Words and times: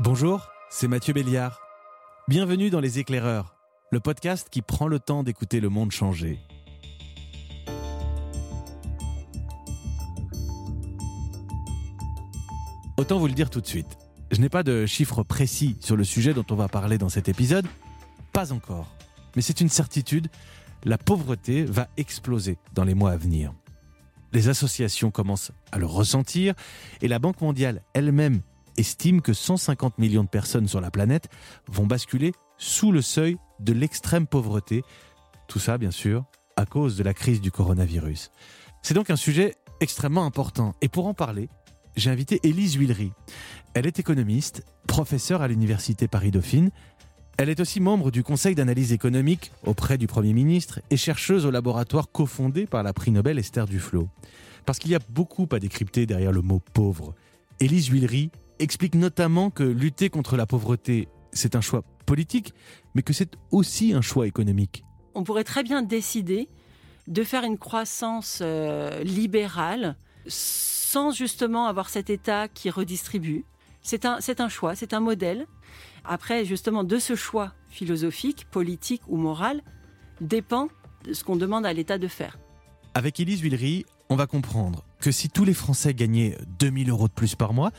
Bonjour, 0.00 0.48
c'est 0.70 0.88
Mathieu 0.88 1.12
Béliard. 1.12 1.60
Bienvenue 2.26 2.70
dans 2.70 2.80
Les 2.80 2.98
Éclaireurs, 2.98 3.54
le 3.90 4.00
podcast 4.00 4.48
qui 4.50 4.62
prend 4.62 4.88
le 4.88 4.98
temps 4.98 5.22
d'écouter 5.22 5.60
le 5.60 5.68
monde 5.68 5.92
changer. 5.92 6.40
Autant 12.96 13.18
vous 13.18 13.26
le 13.26 13.34
dire 13.34 13.50
tout 13.50 13.60
de 13.60 13.66
suite, 13.66 13.98
je 14.30 14.40
n'ai 14.40 14.48
pas 14.48 14.62
de 14.62 14.86
chiffres 14.86 15.22
précis 15.22 15.76
sur 15.80 15.94
le 15.94 16.04
sujet 16.04 16.32
dont 16.32 16.46
on 16.50 16.56
va 16.56 16.68
parler 16.68 16.96
dans 16.96 17.10
cet 17.10 17.28
épisode, 17.28 17.66
pas 18.32 18.52
encore. 18.52 18.96
Mais 19.36 19.42
c'est 19.42 19.60
une 19.60 19.68
certitude, 19.68 20.28
la 20.84 20.96
pauvreté 20.96 21.64
va 21.64 21.88
exploser 21.98 22.56
dans 22.72 22.84
les 22.84 22.94
mois 22.94 23.12
à 23.12 23.16
venir. 23.18 23.52
Les 24.32 24.48
associations 24.48 25.10
commencent 25.10 25.52
à 25.70 25.78
le 25.78 25.86
ressentir 25.86 26.54
et 27.02 27.08
la 27.08 27.18
Banque 27.18 27.42
mondiale 27.42 27.82
elle-même 27.92 28.40
estime 28.76 29.20
que 29.20 29.32
150 29.32 29.98
millions 29.98 30.24
de 30.24 30.28
personnes 30.28 30.68
sur 30.68 30.80
la 30.80 30.90
planète 30.90 31.28
vont 31.68 31.86
basculer 31.86 32.32
sous 32.58 32.92
le 32.92 33.02
seuil 33.02 33.36
de 33.60 33.72
l'extrême 33.72 34.26
pauvreté. 34.26 34.82
Tout 35.48 35.58
ça, 35.58 35.78
bien 35.78 35.90
sûr, 35.90 36.24
à 36.56 36.66
cause 36.66 36.96
de 36.96 37.02
la 37.02 37.14
crise 37.14 37.40
du 37.40 37.50
coronavirus. 37.50 38.30
C'est 38.82 38.94
donc 38.94 39.10
un 39.10 39.16
sujet 39.16 39.54
extrêmement 39.80 40.24
important. 40.24 40.74
Et 40.80 40.88
pour 40.88 41.06
en 41.06 41.14
parler, 41.14 41.48
j'ai 41.96 42.10
invité 42.10 42.40
Élise 42.42 42.74
Huillery. 42.74 43.12
Elle 43.74 43.86
est 43.86 43.98
économiste, 43.98 44.64
professeure 44.86 45.42
à 45.42 45.48
l'Université 45.48 46.08
Paris-Dauphine. 46.08 46.70
Elle 47.38 47.48
est 47.48 47.60
aussi 47.60 47.80
membre 47.80 48.10
du 48.10 48.22
Conseil 48.22 48.54
d'analyse 48.54 48.92
économique 48.92 49.52
auprès 49.64 49.98
du 49.98 50.06
Premier 50.06 50.32
ministre 50.32 50.80
et 50.90 50.96
chercheuse 50.96 51.46
au 51.46 51.50
laboratoire 51.50 52.10
cofondé 52.10 52.66
par 52.66 52.82
la 52.82 52.92
prix 52.92 53.10
Nobel 53.10 53.38
Esther 53.38 53.66
Duflo. 53.66 54.08
Parce 54.66 54.78
qu'il 54.78 54.90
y 54.90 54.94
a 54.94 55.00
beaucoup 55.08 55.48
à 55.50 55.58
décrypter 55.58 56.06
derrière 56.06 56.32
le 56.32 56.42
mot 56.42 56.60
pauvre. 56.72 57.14
Élise 57.60 57.88
Huillery 57.88 58.30
explique 58.62 58.94
notamment 58.94 59.50
que 59.50 59.62
lutter 59.62 60.10
contre 60.10 60.36
la 60.36 60.46
pauvreté, 60.46 61.08
c'est 61.32 61.56
un 61.56 61.60
choix 61.60 61.82
politique, 62.06 62.54
mais 62.94 63.02
que 63.02 63.12
c'est 63.12 63.36
aussi 63.50 63.92
un 63.92 64.00
choix 64.00 64.26
économique. 64.26 64.84
On 65.14 65.24
pourrait 65.24 65.44
très 65.44 65.62
bien 65.62 65.82
décider 65.82 66.48
de 67.08 67.24
faire 67.24 67.44
une 67.44 67.58
croissance 67.58 68.38
euh, 68.42 69.02
libérale 69.02 69.96
sans 70.26 71.10
justement 71.10 71.66
avoir 71.66 71.88
cet 71.88 72.10
État 72.10 72.48
qui 72.48 72.70
redistribue. 72.70 73.44
C'est 73.82 74.04
un, 74.04 74.20
c'est 74.20 74.40
un 74.40 74.48
choix, 74.48 74.74
c'est 74.76 74.94
un 74.94 75.00
modèle. 75.00 75.46
Après, 76.04 76.44
justement, 76.44 76.84
de 76.84 76.98
ce 76.98 77.16
choix 77.16 77.52
philosophique, 77.68 78.46
politique 78.50 79.02
ou 79.08 79.16
moral, 79.16 79.62
dépend 80.20 80.68
de 81.04 81.12
ce 81.12 81.24
qu'on 81.24 81.36
demande 81.36 81.66
à 81.66 81.72
l'État 81.72 81.98
de 81.98 82.08
faire. 82.08 82.38
Avec 82.94 83.18
Élise 83.18 83.40
Huillery, 83.40 83.84
on 84.08 84.16
va 84.16 84.26
comprendre 84.26 84.84
que 85.00 85.10
si 85.10 85.28
tous 85.28 85.44
les 85.44 85.54
Français 85.54 85.94
gagnaient 85.94 86.36
2000 86.58 86.90
euros 86.90 87.08
de 87.08 87.12
plus 87.12 87.34
par 87.34 87.54
mois, 87.54 87.72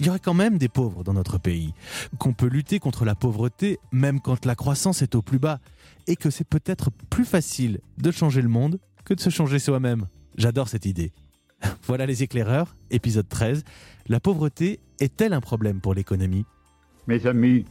il 0.00 0.06
y 0.06 0.08
aurait 0.08 0.18
quand 0.20 0.34
même 0.34 0.58
des 0.58 0.68
pauvres 0.68 1.02
dans 1.02 1.12
notre 1.12 1.38
pays, 1.38 1.74
qu'on 2.18 2.32
peut 2.32 2.46
lutter 2.46 2.78
contre 2.78 3.04
la 3.04 3.14
pauvreté 3.14 3.78
même 3.92 4.20
quand 4.20 4.44
la 4.44 4.54
croissance 4.54 5.02
est 5.02 5.14
au 5.14 5.22
plus 5.22 5.38
bas, 5.38 5.58
et 6.06 6.16
que 6.16 6.30
c'est 6.30 6.46
peut-être 6.46 6.90
plus 7.10 7.24
facile 7.24 7.80
de 7.98 8.10
changer 8.10 8.42
le 8.42 8.48
monde 8.48 8.78
que 9.04 9.14
de 9.14 9.20
se 9.20 9.30
changer 9.30 9.58
soi-même. 9.58 10.06
J'adore 10.36 10.68
cette 10.68 10.86
idée. 10.86 11.12
Voilà 11.86 12.06
les 12.06 12.22
éclaireurs, 12.22 12.76
épisode 12.90 13.28
13. 13.28 13.64
La 14.08 14.20
pauvreté 14.20 14.80
est-elle 15.00 15.32
un 15.32 15.40
problème 15.40 15.80
pour 15.80 15.94
l'économie? 15.94 16.44
Mes 17.06 17.26
amis, 17.26 17.64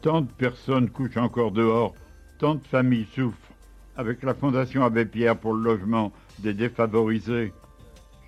tant 0.00 0.22
de 0.22 0.30
personnes 0.30 0.88
couchent 0.88 1.16
encore 1.16 1.52
dehors, 1.52 1.94
tant 2.38 2.54
de 2.54 2.64
familles 2.64 3.08
souffrent. 3.14 3.36
Avec 3.96 4.22
la 4.22 4.32
Fondation 4.32 4.84
Abbé 4.84 5.04
Pierre 5.04 5.36
pour 5.36 5.54
le 5.54 5.62
logement 5.62 6.12
des 6.38 6.54
défavorisés, 6.54 7.52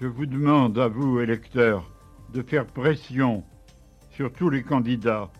je 0.00 0.06
vous 0.06 0.26
demande 0.26 0.78
à 0.78 0.88
vous, 0.88 1.20
électeurs, 1.20 1.88
de 2.32 2.42
faire 2.42 2.66
pression 2.66 3.44
sur 4.10 4.32
tous 4.32 4.50
les 4.50 4.62
candidats 4.62 5.30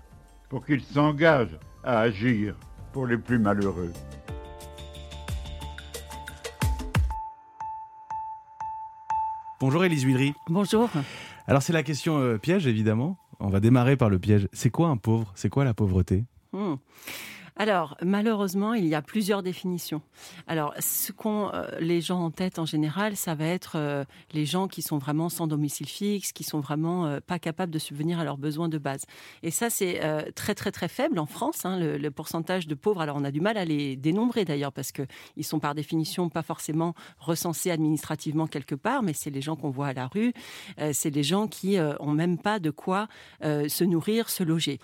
pour 0.48 0.64
qu'ils 0.64 0.82
s'engagent 0.82 1.58
à 1.84 2.00
agir 2.00 2.56
pour 2.92 3.06
les 3.06 3.16
plus 3.16 3.38
malheureux. 3.38 3.92
Bonjour 9.60 9.84
Élise 9.84 10.04
Huillery. 10.04 10.32
Bonjour. 10.48 10.88
Alors 11.46 11.62
c'est 11.62 11.72
la 11.72 11.82
question 11.82 12.18
euh, 12.18 12.38
piège 12.38 12.66
évidemment. 12.66 13.18
On 13.40 13.48
va 13.48 13.60
démarrer 13.60 13.96
par 13.96 14.10
le 14.10 14.18
piège. 14.18 14.48
C'est 14.52 14.70
quoi 14.70 14.88
un 14.88 14.96
pauvre? 14.96 15.32
C'est 15.34 15.50
quoi 15.50 15.64
la 15.64 15.74
pauvreté? 15.74 16.24
Hmm. 16.52 16.74
Alors, 17.60 17.94
malheureusement, 18.00 18.72
il 18.72 18.86
y 18.86 18.94
a 18.94 19.02
plusieurs 19.02 19.42
définitions. 19.42 20.00
Alors, 20.46 20.72
ce 20.78 21.12
qu'ont 21.12 21.50
euh, 21.52 21.66
les 21.78 22.00
gens 22.00 22.18
en 22.18 22.30
tête 22.30 22.58
en 22.58 22.64
général, 22.64 23.16
ça 23.16 23.34
va 23.34 23.44
être 23.44 23.72
euh, 23.76 24.02
les 24.32 24.46
gens 24.46 24.66
qui 24.66 24.80
sont 24.80 24.96
vraiment 24.96 25.28
sans 25.28 25.46
domicile 25.46 25.86
fixe, 25.86 26.32
qui 26.32 26.42
sont 26.42 26.60
vraiment 26.60 27.04
euh, 27.04 27.20
pas 27.20 27.38
capables 27.38 27.70
de 27.70 27.78
subvenir 27.78 28.18
à 28.18 28.24
leurs 28.24 28.38
besoins 28.38 28.70
de 28.70 28.78
base. 28.78 29.04
Et 29.42 29.50
ça, 29.50 29.68
c'est 29.68 30.00
très 30.34 30.54
très 30.54 30.72
très 30.72 30.88
faible 30.88 31.18
en 31.18 31.26
France. 31.26 31.66
hein, 31.66 31.78
le, 31.78 31.98
le 31.98 32.10
pourcentage 32.10 32.66
de 32.66 32.74
pauvres. 32.74 33.02
Alors, 33.02 33.16
on 33.18 33.24
a 33.24 33.30
du 33.30 33.42
mal 33.42 33.58
à 33.58 33.66
les 33.66 33.94
dénombrer 33.94 34.46
d'ailleurs 34.46 34.72
parce 34.72 34.90
que 34.90 35.02
ils 35.36 35.44
sont 35.44 35.60
par 35.60 35.74
définition 35.74 36.30
pas 36.30 36.42
forcément 36.42 36.94
recensés 37.18 37.70
administrativement 37.70 38.46
quelque 38.46 38.74
part, 38.74 39.02
mais 39.02 39.12
c'est 39.12 39.28
les 39.28 39.42
gens 39.42 39.56
qu'on 39.56 39.68
voit 39.68 39.88
à 39.88 39.92
la 39.92 40.06
rue. 40.06 40.32
C'est 40.92 41.10
les 41.10 41.22
gens 41.22 41.46
qui 41.46 41.76
ont 41.78 42.12
même 42.12 42.38
pas 42.38 42.58
de 42.58 42.70
quoi 42.70 43.08
se 43.42 43.84
nourrir, 43.84 44.30
se 44.30 44.42
loger. 44.42 44.78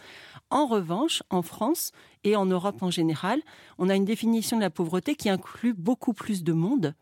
En 0.50 0.66
revanche, 0.66 1.22
en 1.31 1.43
France 1.43 1.93
et 2.26 2.37
en 2.37 2.44
Europe 2.44 2.82
en 2.82 2.91
général, 2.91 3.41
on 3.78 3.88
a 3.88 3.94
une 3.94 4.04
définition 4.04 4.56
de 4.56 4.62
la 4.62 4.70
pauvreté 4.70 5.14
qui 5.14 5.28
inclut 5.28 5.75
beaucoup 5.75 6.12
plus 6.12 6.42
de 6.42 6.53
monde. 6.53 6.94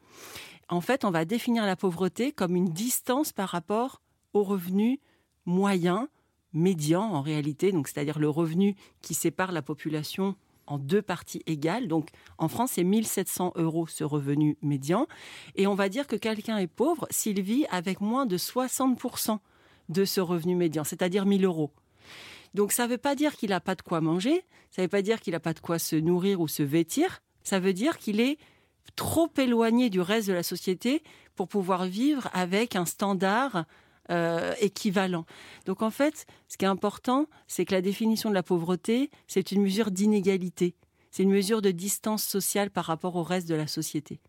En 0.69 0.81
fait, 0.81 1.05
on 1.05 1.11
va 1.11 1.25
définir 1.25 1.65
la 1.65 1.77
pauvreté 1.77 2.31
comme 2.31 2.55
une 2.55 2.69
distance 2.69 3.33
par 3.33 3.49
rapport 3.49 4.03
au 4.35 4.43
revenu 4.43 5.01
moyen, 5.47 6.09
médian 6.53 7.03
en 7.03 7.23
réalité, 7.23 7.73
donc 7.73 7.89
c'est-à-dire 7.89 8.19
le 8.19 8.29
revenu 8.29 8.77
qui 9.01 9.15
sépare 9.15 9.53
la 9.53 9.62
population 9.62 10.37
en 10.67 10.79
deux 10.79 11.03
parties 11.03 11.43
égales. 11.47 11.89
Donc 11.89 12.11
en 12.39 12.49
France, 12.49 12.73
c'est 12.75 12.85
1700 12.85 13.55
euros 13.56 13.87
ce 13.87 14.05
revenu 14.05 14.59
médian. 14.62 15.06
Et 15.56 15.67
on 15.67 15.75
va 15.75 15.89
dire 15.89 16.06
que 16.06 16.17
quelqu'un 16.17 16.59
est 16.59 16.67
pauvre 16.67 17.06
s'il 17.11 17.41
vit 17.41 17.65
avec 17.71 18.01
moins 18.01 18.27
de 18.27 18.37
60% 18.37 19.39
de 19.89 20.05
ce 20.05 20.21
revenu 20.21 20.55
médian, 20.55 20.85
c'est-à-dire 20.85 21.27
1000 21.27 21.45
euros. 21.45 21.71
Donc 22.55 22.73
ça 22.73 22.87
ne 22.87 22.93
veut 22.93 22.99
pas 22.99 23.15
dire 23.15 23.37
qu'il 23.37 23.51
n'a 23.51 23.61
pas 23.61 23.75
de 23.75 23.83
quoi 23.83 24.01
manger, 24.01 24.45
ça 24.71 24.81
ne 24.81 24.87
veut 24.87 24.91
pas 24.91 25.03
dire 25.03 25.21
qu'il 25.21 25.33
n'a 25.33 25.41
pas 25.41 25.55
de 25.55 25.61
quoi 25.61 25.79
se 25.79 25.97
nourrir 25.97 26.41
ou 26.41 26.49
se 26.49 26.63
vêtir, 26.63 27.23
ça 27.43 27.59
veut 27.59 27.73
dire 27.73 27.99
qu'il 27.99 28.21
est 28.21 28.39
trop 28.97 29.31
éloigné 29.37 29.91
du 29.91 30.01
reste 30.01 30.29
de 30.29 30.33
la 30.33 30.43
société 30.43 31.03
pour 31.35 31.49
pouvoir 31.49 31.85
vivre 31.87 32.29
avec 32.33 32.77
un 32.77 32.85
standard 32.85 33.65
euh, 34.11 34.55
équivalent. 34.61 35.25
Donc 35.67 35.83
en 35.83 35.91
fait, 35.91 36.27
ce 36.49 36.57
qui 36.57 36.65
est 36.65 36.69
important, 36.69 37.27
c'est 37.49 37.65
que 37.65 37.75
la 37.75 37.81
définition 37.81 38.29
de 38.29 38.35
la 38.35 38.43
pauvreté, 38.43 39.11
c'est 39.27 39.51
une 39.51 39.63
mesure 39.63 39.91
d'inégalité, 39.91 40.75
c'est 41.11 41.23
une 41.23 41.31
mesure 41.31 41.63
de 41.63 41.71
distance 41.71 42.23
sociale 42.23 42.71
par 42.71 42.85
rapport 42.85 43.17
au 43.17 43.23
reste 43.23 43.49
de 43.49 43.55
la 43.55 43.67
société. 43.67 44.21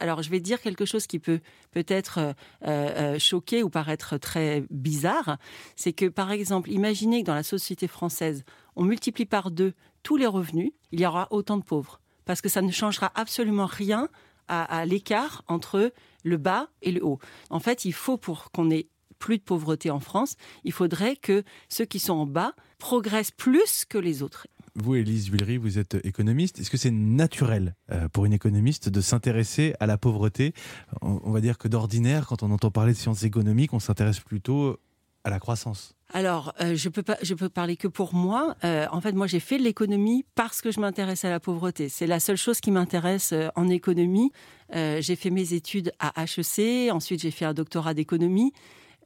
Alors, 0.00 0.22
je 0.22 0.30
vais 0.30 0.40
dire 0.40 0.60
quelque 0.60 0.86
chose 0.86 1.06
qui 1.06 1.18
peut 1.18 1.40
peut-être 1.70 2.18
euh, 2.18 2.32
euh, 2.66 3.18
choquer 3.18 3.62
ou 3.62 3.68
paraître 3.68 4.16
très 4.16 4.64
bizarre. 4.70 5.36
C'est 5.76 5.92
que, 5.92 6.06
par 6.06 6.32
exemple, 6.32 6.70
imaginez 6.70 7.20
que 7.20 7.26
dans 7.26 7.34
la 7.34 7.42
société 7.42 7.86
française, 7.86 8.44
on 8.76 8.84
multiplie 8.84 9.26
par 9.26 9.50
deux 9.50 9.74
tous 10.02 10.16
les 10.16 10.26
revenus, 10.26 10.72
il 10.92 11.00
y 11.00 11.06
aura 11.06 11.28
autant 11.30 11.58
de 11.58 11.62
pauvres. 11.62 12.00
Parce 12.24 12.40
que 12.40 12.48
ça 12.48 12.62
ne 12.62 12.70
changera 12.70 13.12
absolument 13.14 13.66
rien 13.66 14.08
à, 14.48 14.64
à 14.64 14.86
l'écart 14.86 15.44
entre 15.46 15.92
le 16.24 16.36
bas 16.38 16.70
et 16.80 16.90
le 16.90 17.04
haut. 17.04 17.18
En 17.50 17.60
fait, 17.60 17.84
il 17.84 17.92
faut, 17.92 18.16
pour 18.16 18.50
qu'on 18.50 18.70
ait 18.70 18.88
plus 19.18 19.36
de 19.36 19.42
pauvreté 19.42 19.90
en 19.90 20.00
France, 20.00 20.36
il 20.64 20.72
faudrait 20.72 21.14
que 21.14 21.44
ceux 21.68 21.84
qui 21.84 22.00
sont 22.00 22.14
en 22.14 22.26
bas 22.26 22.54
progressent 22.78 23.30
plus 23.30 23.84
que 23.84 23.98
les 23.98 24.22
autres. 24.22 24.46
Vous, 24.82 24.94
Élise 24.94 25.26
Huillery, 25.26 25.58
vous 25.58 25.78
êtes 25.78 25.98
économiste. 26.04 26.58
Est-ce 26.58 26.70
que 26.70 26.78
c'est 26.78 26.90
naturel 26.90 27.74
euh, 27.90 28.08
pour 28.08 28.24
une 28.24 28.32
économiste 28.32 28.88
de 28.88 29.00
s'intéresser 29.02 29.74
à 29.78 29.86
la 29.86 29.98
pauvreté? 29.98 30.54
On, 31.02 31.30
va 31.32 31.42
dire 31.42 31.58
que 31.58 31.68
d'ordinaire, 31.68 32.26
quand 32.26 32.42
on 32.42 32.50
entend 32.50 32.70
parler 32.70 32.92
de 32.92 32.96
sciences 32.96 33.22
économiques, 33.24 33.74
on 33.74 33.78
s'intéresse 33.78 34.20
plutôt 34.20 34.78
à 35.24 35.30
la 35.30 35.38
croissance. 35.38 35.94
Alors, 36.14 36.54
euh, 36.62 36.74
je 36.76 36.88
peux 36.88 37.02
pas, 37.02 37.18
je 37.20 37.34
peux 37.34 37.50
parler 37.50 37.76
que 37.76 37.88
pour 37.88 38.14
moi. 38.14 38.56
Euh, 38.64 38.86
en 38.90 39.02
fait, 39.02 39.12
moi, 39.12 39.26
j'ai 39.26 39.40
fait 39.40 39.58
de 39.58 39.64
l'économie 39.64 40.24
parce 40.34 40.62
que 40.62 40.70
je 40.70 40.80
m'intéresse 40.80 41.26
à 41.26 41.30
la 41.30 41.40
pauvreté. 41.40 41.90
C'est 41.90 42.06
la 42.06 42.18
seule 42.18 42.38
chose 42.38 42.60
qui 42.60 42.70
m'intéresse 42.70 43.34
en 43.56 43.68
économie. 43.68 44.32
J'ai 44.72 45.16
fait 45.16 45.30
mes 45.30 45.52
études 45.52 45.92
à 45.98 46.24
HEC. 46.24 46.90
Ensuite, 46.90 47.20
j'ai 47.20 47.30
fait 47.30 47.44
un 47.44 47.54
doctorat 47.54 47.92
d'économie. 47.92 48.52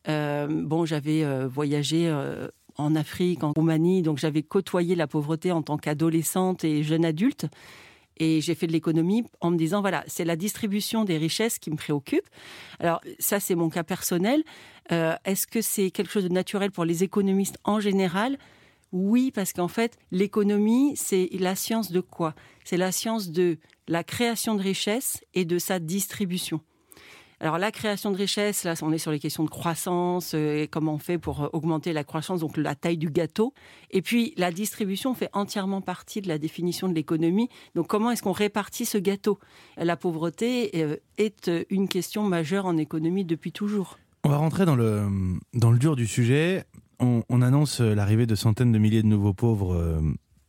Bon, 0.07 0.85
j'avais 0.85 1.47
voyagé 1.47 2.13
en 2.77 2.95
Afrique, 2.95 3.45
en 3.45 3.53
Roumanie, 3.53 4.03
donc 4.03 4.19
j'avais 4.19 4.43
côtoyé 4.43 4.95
la 4.95 5.07
pauvreté 5.07 5.53
en 5.53 5.63
tant 5.63 5.77
qu'adolescente 5.77 6.65
et 6.65 6.83
jeune 6.83 7.05
adulte. 7.05 7.47
Et 8.17 8.41
j'ai 8.41 8.55
fait 8.55 8.69
de 8.69 8.73
l'économie 8.73 9.25
en 9.41 9.51
me 9.51 9.57
disant, 9.57 9.81
voilà, 9.81 10.05
c'est 10.07 10.25
la 10.25 10.37
distribution 10.37 11.05
des 11.05 11.19
richesses 11.19 11.59
qui 11.59 11.71
me 11.71 11.77
préoccupe. 11.77 12.25
Alors, 12.79 13.01
ça, 13.19 13.41
c'est 13.41 13.57
mon 13.57 13.69
cas 13.71 13.83
personnel. 13.83 14.45
Euh, 14.93 15.17
Est-ce 15.25 15.49
que 15.49 15.61
c'est 15.61 15.91
quelque 15.91 16.13
chose 16.13 16.25
de 16.25 16.29
naturel 16.29 16.71
pour 16.71 16.85
les 16.85 17.03
économistes 17.03 17.59
en 17.65 17.81
général? 17.81 18.39
Oui, 18.93 19.33
parce 19.33 19.53
qu'en 19.53 19.67
fait, 19.67 19.99
l'économie, 20.13 20.93
c'est 20.97 21.29
la 21.33 21.57
science 21.57 21.91
de 21.91 22.01
quoi? 22.01 22.35
C'est 22.65 22.77
la 22.77 22.93
science 22.93 23.31
de 23.31 23.59
la 23.89 24.05
création 24.05 24.55
de 24.55 24.63
richesses 24.63 25.25
et 25.35 25.45
de 25.45 25.59
sa 25.59 25.81
distribution. 25.81 26.61
Alors 27.41 27.59
la 27.59 27.71
création 27.71 28.11
de 28.11 28.17
richesse, 28.17 28.65
là 28.65 28.75
on 28.83 28.93
est 28.93 28.99
sur 28.99 29.11
les 29.11 29.19
questions 29.19 29.45
de 29.45 29.51
croissance, 29.51 30.35
euh, 30.35 30.63
et 30.63 30.69
comment 30.69 30.95
on 30.95 30.99
fait 30.99 31.19
pour 31.19 31.43
euh, 31.43 31.49
augmenter 31.53 31.93
la 31.93 32.05
croissance, 32.05 32.41
donc 32.41 32.57
la 32.57 32.75
taille 32.75 32.97
du 32.97 33.11
gâteau. 33.11 33.53
Et 33.91 34.03
puis 34.03 34.35
la 34.37 34.53
distribution 34.53 35.15
fait 35.15 35.29
entièrement 35.33 35.81
partie 35.81 36.21
de 36.21 36.29
la 36.29 36.39
définition 36.39 36.89
de 36.89 36.95
l'économie. 36.95 37.49
Donc 37.75 37.89
comment 37.89 38.11
est-ce 38.11 38.23
qu'on 38.23 38.33
répartit 38.33 38.85
ce 38.85 38.99
gâteau? 38.99 39.39
La 39.77 39.97
pauvreté 39.97 40.71
euh, 40.77 40.97
est 41.19 41.51
une 41.71 41.89
question 41.89 42.23
majeure 42.23 42.67
en 42.67 42.77
économie 42.77 43.25
depuis 43.25 43.53
toujours. 43.53 43.99
On 44.23 44.29
va 44.29 44.37
rentrer 44.37 44.65
dans 44.65 44.77
le, 44.77 45.07
dans 45.53 45.71
le 45.71 45.79
dur 45.79 45.97
du 45.97 46.07
sujet. 46.07 46.65
On, 47.01 47.23
on 47.29 47.43
annonce 47.43 47.81
l'arrivée 47.81 48.27
de 48.27 48.35
centaines 48.35 48.73
de 48.73 48.79
milliers 48.79 49.03
de 49.03 49.09
nouveaux 49.09 49.35
pauvres 49.35 50.01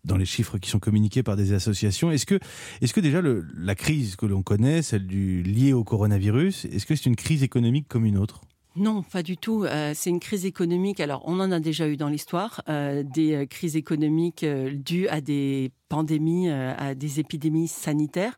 dans 0.05 0.17
les 0.17 0.25
chiffres 0.25 0.57
qui 0.57 0.69
sont 0.69 0.79
communiqués 0.79 1.23
par 1.23 1.35
des 1.35 1.53
associations. 1.53 2.11
Est-ce 2.11 2.25
que, 2.25 2.39
est-ce 2.81 2.93
que 2.93 3.01
déjà 3.01 3.21
la 3.21 3.75
crise 3.75 4.15
que 4.15 4.25
l'on 4.25 4.43
connaît, 4.43 4.81
celle 4.81 5.07
du, 5.07 5.43
liée 5.43 5.73
au 5.73 5.83
coronavirus, 5.83 6.65
est-ce 6.65 6.85
que 6.85 6.95
c'est 6.95 7.05
une 7.07 7.15
crise 7.15 7.43
économique 7.43 7.87
comme 7.87 8.05
une 8.05 8.17
autre? 8.17 8.41
Non, 8.75 9.03
pas 9.03 9.23
du 9.23 9.37
tout. 9.37 9.63
Euh, 9.63 9.93
c'est 9.95 10.09
une 10.09 10.19
crise 10.19 10.45
économique. 10.45 10.99
Alors, 10.99 11.23
on 11.25 11.39
en 11.39 11.51
a 11.51 11.61
déjà 11.61 11.87
eu 11.87 11.95
dans 11.95 12.09
l'histoire 12.09 12.61
euh, 12.67 13.03
des 13.03 13.33
euh, 13.33 13.45
crises 13.45 13.77
économiques 13.77 14.45
dues 14.45 15.07
à 15.07 15.21
des 15.21 15.71
pandémies, 15.87 16.49
à 16.49 16.93
des 16.93 17.19
épidémies 17.19 17.67
sanitaires. 17.67 18.37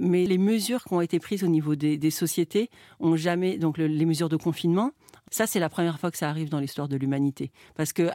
Mais 0.00 0.24
les 0.24 0.38
mesures 0.38 0.84
qui 0.84 0.94
ont 0.94 1.02
été 1.02 1.18
prises 1.18 1.44
au 1.44 1.48
niveau 1.48 1.74
des, 1.74 2.10
sociétés 2.10 2.70
ont 2.98 3.16
jamais, 3.16 3.58
donc 3.58 3.76
le, 3.76 3.86
les 3.86 4.06
mesures 4.06 4.30
de 4.30 4.36
confinement, 4.36 4.92
ça, 5.30 5.46
c'est 5.46 5.58
la 5.58 5.68
première 5.68 5.98
fois 5.98 6.10
que 6.10 6.18
ça 6.18 6.28
arrive 6.28 6.48
dans 6.48 6.60
l'histoire 6.60 6.88
de 6.88 6.96
l'humanité. 6.96 7.50
Parce 7.74 7.92
que 7.92 8.10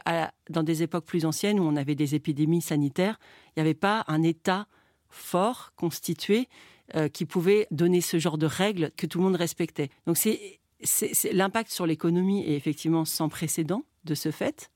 dans 0.48 0.62
des 0.62 0.82
époques 0.82 1.04
plus 1.04 1.24
anciennes 1.26 1.60
où 1.60 1.64
on 1.64 1.76
avait 1.76 1.94
des 1.94 2.14
épidémies 2.14 2.62
sanitaires, 2.62 3.18
il 3.48 3.52
n'y 3.58 3.68
avait 3.68 3.74
pas 3.74 4.04
un 4.08 4.22
État 4.22 4.66
fort, 5.10 5.72
constitué, 5.76 6.48
euh, 6.94 7.08
qui 7.08 7.26
pouvait 7.26 7.66
donner 7.70 8.00
ce 8.00 8.18
genre 8.18 8.38
de 8.38 8.46
règles 8.46 8.90
que 8.96 9.06
tout 9.06 9.18
le 9.18 9.24
monde 9.24 9.36
respectait. 9.36 9.90
Donc 10.06 10.16
c'est 10.16 10.58
l'impact 11.30 11.70
sur 11.70 11.86
l'économie 11.86 12.44
est 12.44 12.56
effectivement 12.56 13.04
sans 13.04 13.28
précédent 13.28 13.84
de 14.04 14.14
ce 14.14 14.30
fait. 14.30 14.70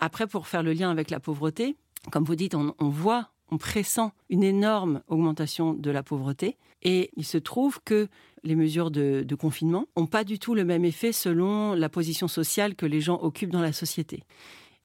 Après, 0.00 0.26
pour 0.26 0.46
faire 0.46 0.62
le 0.62 0.72
lien 0.72 0.90
avec 0.90 1.10
la 1.10 1.20
pauvreté, 1.20 1.76
comme 2.10 2.24
vous 2.24 2.34
dites, 2.34 2.54
on 2.54 2.88
voit 2.88 3.30
on 3.50 3.58
pressent 3.58 4.12
une 4.28 4.42
énorme 4.42 5.02
augmentation 5.08 5.74
de 5.74 5.90
la 5.90 6.02
pauvreté 6.02 6.56
et 6.82 7.10
il 7.16 7.24
se 7.24 7.38
trouve 7.38 7.80
que 7.84 8.08
les 8.46 8.54
mesures 8.54 8.90
de, 8.90 9.26
confinement 9.38 9.86
n'ont 9.96 10.06
pas 10.06 10.24
du 10.24 10.38
tout 10.38 10.54
le 10.54 10.64
même 10.64 10.84
effet 10.84 11.12
selon 11.12 11.74
la 11.74 11.88
position 11.88 12.28
sociale 12.28 12.74
que 12.74 12.86
les 12.86 13.00
gens 13.00 13.18
occupent 13.20 13.50
dans 13.50 13.60
la 13.60 13.72
société 13.72 14.22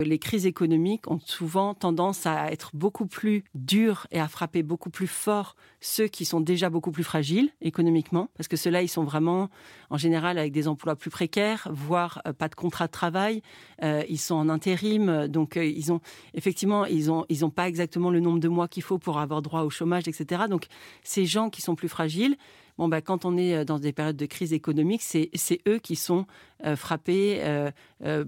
les 0.04 0.20
crises 0.20 0.46
économiques 0.46 1.10
ont 1.10 1.20
souvent 1.20 1.74
tendance 1.74 2.26
à 2.26 2.52
être 2.52 2.72
beaucoup 2.74 3.06
plus 3.06 3.44
dures 3.56 4.08
et 4.12 4.20
à 4.20 4.28
frapper 4.28 4.64
beaucoup 4.64 4.90
plus 4.90 5.08
fort 5.08 5.56
ceux 5.80 6.08
qui 6.08 6.26
sont 6.26 6.42
déjà 6.42 6.70
beaucoup 6.70 6.92
plus 6.92 7.04
fragiles 7.04 7.50
économiquement, 7.62 8.30
parce 8.38 8.48
que 8.48 8.56
ceux-là, 8.56 8.84
ils 8.84 8.88
sont 8.88 9.04
vraiment, 9.04 9.50
en 9.90 9.98
général, 9.98 10.38
avec 10.38 10.52
des 10.52 10.68
emplois 10.68 10.96
plus 10.96 11.10
précaires, 11.10 11.68
voire 11.72 12.22
euh, 12.28 12.34
pas 12.34 12.50
de 12.50 12.56
contrat 12.56 12.86
de 12.86 12.92
travail. 12.92 13.42
Euh, 13.84 14.04
ils 14.08 14.20
sont 14.20 14.36
en 14.36 14.50
intérim, 14.50 15.28
donc 15.28 15.58
euh, 15.58 15.66
ils 15.66 15.92
ont 15.92 16.00
effectivement, 16.34 16.86
ils 16.86 17.12
ont, 17.12 17.26
ils 17.30 17.44
ont 17.46 17.50
pas 17.50 17.68
exactement 17.68 18.12
le 18.12 18.20
nombre 18.20 18.40
de 18.40 18.48
mois 18.48 18.68
qu'il 18.68 18.84
faut 18.84 19.00
pour 19.00 19.20
avoir 19.20 19.42
droit 19.42 19.62
au 19.62 19.70
chômage, 19.70 20.08
etc. 20.08 20.44
Donc 20.50 20.68
ces 21.04 21.26
gens 21.26 21.50
qui 21.50 21.62
sont 21.62 21.76
plus 21.76 21.90
fragiles, 21.90 22.38
bon, 22.82 22.88
bah, 22.88 23.02
quand 23.02 23.26
on 23.26 23.38
est 23.38 23.56
euh, 23.56 23.64
dans 23.64 23.78
des 23.78 23.94
périodes 23.94 24.18
de 24.18 24.26
crise 24.26 24.54
économique, 24.54 25.04
c'est 25.04 25.30
eux 25.68 25.78
qui 25.78 25.96
sont 25.96 26.26
euh, 26.66 26.76
frappés 26.76 27.40
euh, 27.42 27.72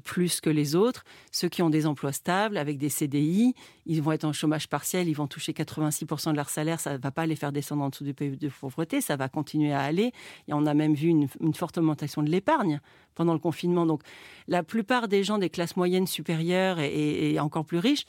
plus 0.04 0.42
que 0.42 0.50
les 0.52 0.76
autres. 0.76 1.04
Ceux 1.32 1.50
qui 1.50 1.64
ont 1.64 1.72
des 1.72 1.88
emplois 1.88 2.12
stables 2.12 2.58
avec 2.58 2.78
des 2.78 2.90
CDI, 2.90 3.56
ils 3.88 4.02
vont 4.04 4.12
être 4.12 4.26
en 4.26 4.34
chômage 4.34 4.70
partiel, 4.70 5.08
ils 5.08 5.16
vont 5.16 5.26
toucher 5.26 5.54
86% 5.54 6.32
de 6.32 6.36
leur 6.36 6.50
salaire, 6.50 6.80
ça 6.80 6.94
ne 6.94 6.98
va 7.00 7.10
pas 7.10 7.26
les 7.26 7.36
faire 7.36 7.52
descendre 7.52 7.82
en 7.82 7.90
dessous 7.90 8.04
du 8.04 8.14
pays 8.14 8.38
de 8.38 8.50
pauvreté, 8.50 9.02
ça 9.02 9.16
va 9.16 9.28
continuer 9.28 9.74
à 9.74 9.82
aller. 9.82 10.12
Et 10.48 10.54
on 10.54 10.68
a 10.68 10.76
même 10.76 10.94
vu 10.94 11.08
une, 11.08 11.28
forte 11.56 11.80
augmentation 11.80 12.22
de 12.22 12.30
l'épargne 12.30 12.80
pendant 13.16 13.34
le 13.34 13.40
confinement. 13.40 13.88
Donc 13.88 14.04
la 14.48 14.62
plupart 14.62 15.08
des 15.08 15.24
gens 15.24 15.40
des 15.40 15.50
classes 15.50 15.76
moyennes 15.78 16.08
supérieures 16.08 16.80
et, 16.80 17.40
encore 17.40 17.66
plus 17.66 17.80
riches 17.80 18.06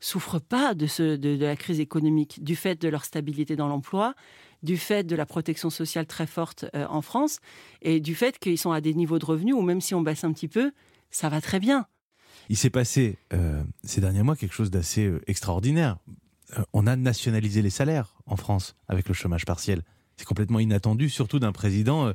souffrent 0.00 0.40
pas 0.40 0.74
de, 0.74 0.86
ce, 0.86 1.16
de 1.16 1.38
la 1.44 1.54
crise 1.54 1.78
économique 1.78 2.42
du 2.42 2.56
fait 2.56 2.80
de 2.82 2.88
leur 2.88 3.04
stabilité 3.04 3.54
dans 3.54 3.68
l'emploi, 3.68 4.14
du 4.64 4.76
fait 4.76 5.04
de 5.04 5.14
la 5.14 5.26
protection 5.26 5.70
sociale 5.70 6.06
très 6.06 6.26
forte 6.26 6.64
euh, 6.74 6.86
en 6.88 7.02
France 7.02 7.38
et 7.82 8.00
du 8.00 8.14
fait 8.14 8.38
qu'ils 8.38 8.58
sont 8.58 8.72
à 8.72 8.80
des 8.80 8.94
niveaux 8.94 9.18
de 9.18 9.24
revenus 9.24 9.54
où 9.54 9.62
même 9.62 9.80
si 9.80 9.94
on 9.94 10.00
baisse 10.00 10.24
un 10.24 10.32
petit 10.32 10.48
peu, 10.48 10.72
ça 11.10 11.28
va 11.28 11.40
très 11.40 11.60
bien. 11.60 11.86
Il 12.48 12.56
s'est 12.56 12.70
passé 12.70 13.16
euh, 13.32 13.62
ces 13.84 14.00
derniers 14.00 14.22
mois 14.22 14.36
quelque 14.36 14.54
chose 14.54 14.70
d'assez 14.70 15.06
euh, 15.06 15.20
extraordinaire. 15.26 15.96
Euh, 16.58 16.62
on 16.72 16.86
a 16.86 16.96
nationalisé 16.96 17.62
les 17.62 17.70
salaires 17.70 18.14
en 18.26 18.36
France 18.36 18.76
avec 18.88 19.08
le 19.08 19.14
chômage 19.14 19.44
partiel. 19.44 19.82
C'est 20.16 20.26
complètement 20.26 20.60
inattendu, 20.60 21.08
surtout 21.08 21.40
d'un 21.40 21.50
président 21.50 22.12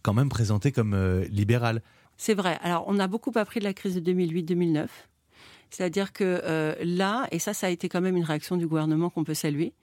quand 0.00 0.14
même 0.14 0.30
présenté 0.30 0.72
comme 0.72 1.20
libéral. 1.28 1.82
C'est 2.16 2.32
vrai. 2.32 2.58
Alors, 2.62 2.84
on 2.86 2.98
a 2.98 3.08
beaucoup 3.08 3.30
appris 3.34 3.60
de 3.60 3.64
la 3.64 3.74
crise 3.74 3.94
de 3.94 4.12
2008-2009. 4.12 4.86
C'est-à-dire 5.68 6.14
que 6.14 6.78
là, 6.82 7.28
et 7.30 7.38
ça, 7.38 7.52
ça 7.52 7.66
a 7.66 7.70
été 7.70 7.90
quand 7.90 8.00
même 8.00 8.16
une 8.16 8.24
réaction 8.24 8.56
du 8.56 8.66
gouvernement 8.66 9.10
qu'on 9.10 9.22
peut 9.22 9.34
saluer, 9.34 9.74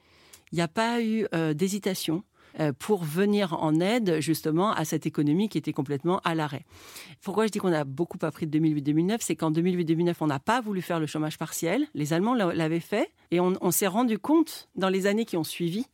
il 0.51 0.55
n'y 0.55 0.61
a 0.61 0.67
pas 0.67 1.01
eu 1.01 1.25
euh, 1.33 1.53
d'hésitation 1.53 2.23
euh, 2.59 2.71
pour 2.77 3.03
venir 3.03 3.53
en 3.61 3.79
aide 3.79 4.19
justement 4.19 4.71
à 4.71 4.85
cette 4.85 5.05
économie 5.05 5.49
qui 5.49 5.57
était 5.57 5.73
complètement 5.73 6.19
à 6.23 6.33
l'arrêt. 6.33 6.65
Pourquoi 7.21 7.45
je 7.45 7.51
dis 7.51 7.59
qu'on 7.59 7.73
a 7.73 7.83
beaucoup 7.83 8.17
appris 8.21 8.47
de 8.47 8.59
2008-2009 8.59 9.17
C'est 9.19 9.35
qu'en 9.35 9.51
2008-2009, 9.51 10.15
on 10.21 10.27
n'a 10.27 10.39
pas 10.39 10.61
voulu 10.61 10.81
faire 10.81 10.99
le 10.99 11.05
chômage 11.05 11.37
partiel. 11.37 11.85
Les 11.93 12.13
Allemands 12.13 12.33
l'avaient 12.33 12.79
fait 12.79 13.11
et 13.31 13.39
on, 13.39 13.53
on 13.61 13.71
s'est 13.71 13.87
rendu 13.87 14.17
compte 14.17 14.69
dans 14.75 14.89
les 14.89 15.05
années 15.05 15.25
qui 15.25 15.37
ont 15.37 15.43
suivi, 15.43 15.85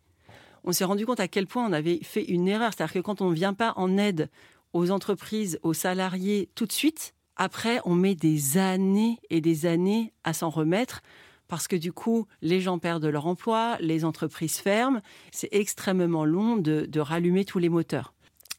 on 0.63 0.71
s'est 0.71 0.85
rendu 0.85 1.05
compte 1.05 1.19
à 1.19 1.27
quel 1.27 1.47
point 1.47 1.67
on 1.67 1.73
avait 1.73 1.99
fait 2.03 2.23
une 2.23 2.47
erreur. 2.47 2.71
C'est-à-dire 2.73 2.93
que 2.93 2.99
quand 2.99 3.21
on 3.21 3.29
ne 3.29 3.35
vient 3.35 3.53
pas 3.53 3.73
en 3.75 3.97
aide 3.97 4.29
aux 4.71 4.91
entreprises, 4.91 5.59
aux 5.63 5.73
salariés 5.73 6.49
tout 6.55 6.65
de 6.65 6.71
suite, 6.71 7.13
après 7.35 7.79
on 7.85 7.95
met 7.95 8.15
des 8.15 8.57
années 8.57 9.19
et 9.29 9.41
des 9.41 9.65
années 9.65 10.13
à 10.23 10.33
s'en 10.33 10.49
remettre 10.49 11.01
parce 11.47 11.67
que 11.67 11.75
du 11.75 11.91
coup, 11.91 12.27
les 12.41 12.61
gens 12.61 12.79
perdent 12.79 13.05
leur 13.05 13.27
emploi, 13.27 13.77
les 13.79 14.05
entreprises 14.05 14.57
ferment. 14.57 15.01
C'est 15.31 15.49
extrêmement 15.51 16.25
long 16.25 16.57
de, 16.57 16.99
rallumer 16.99 17.45
tous 17.45 17.59
les 17.59 17.69
moteurs. 17.69 18.13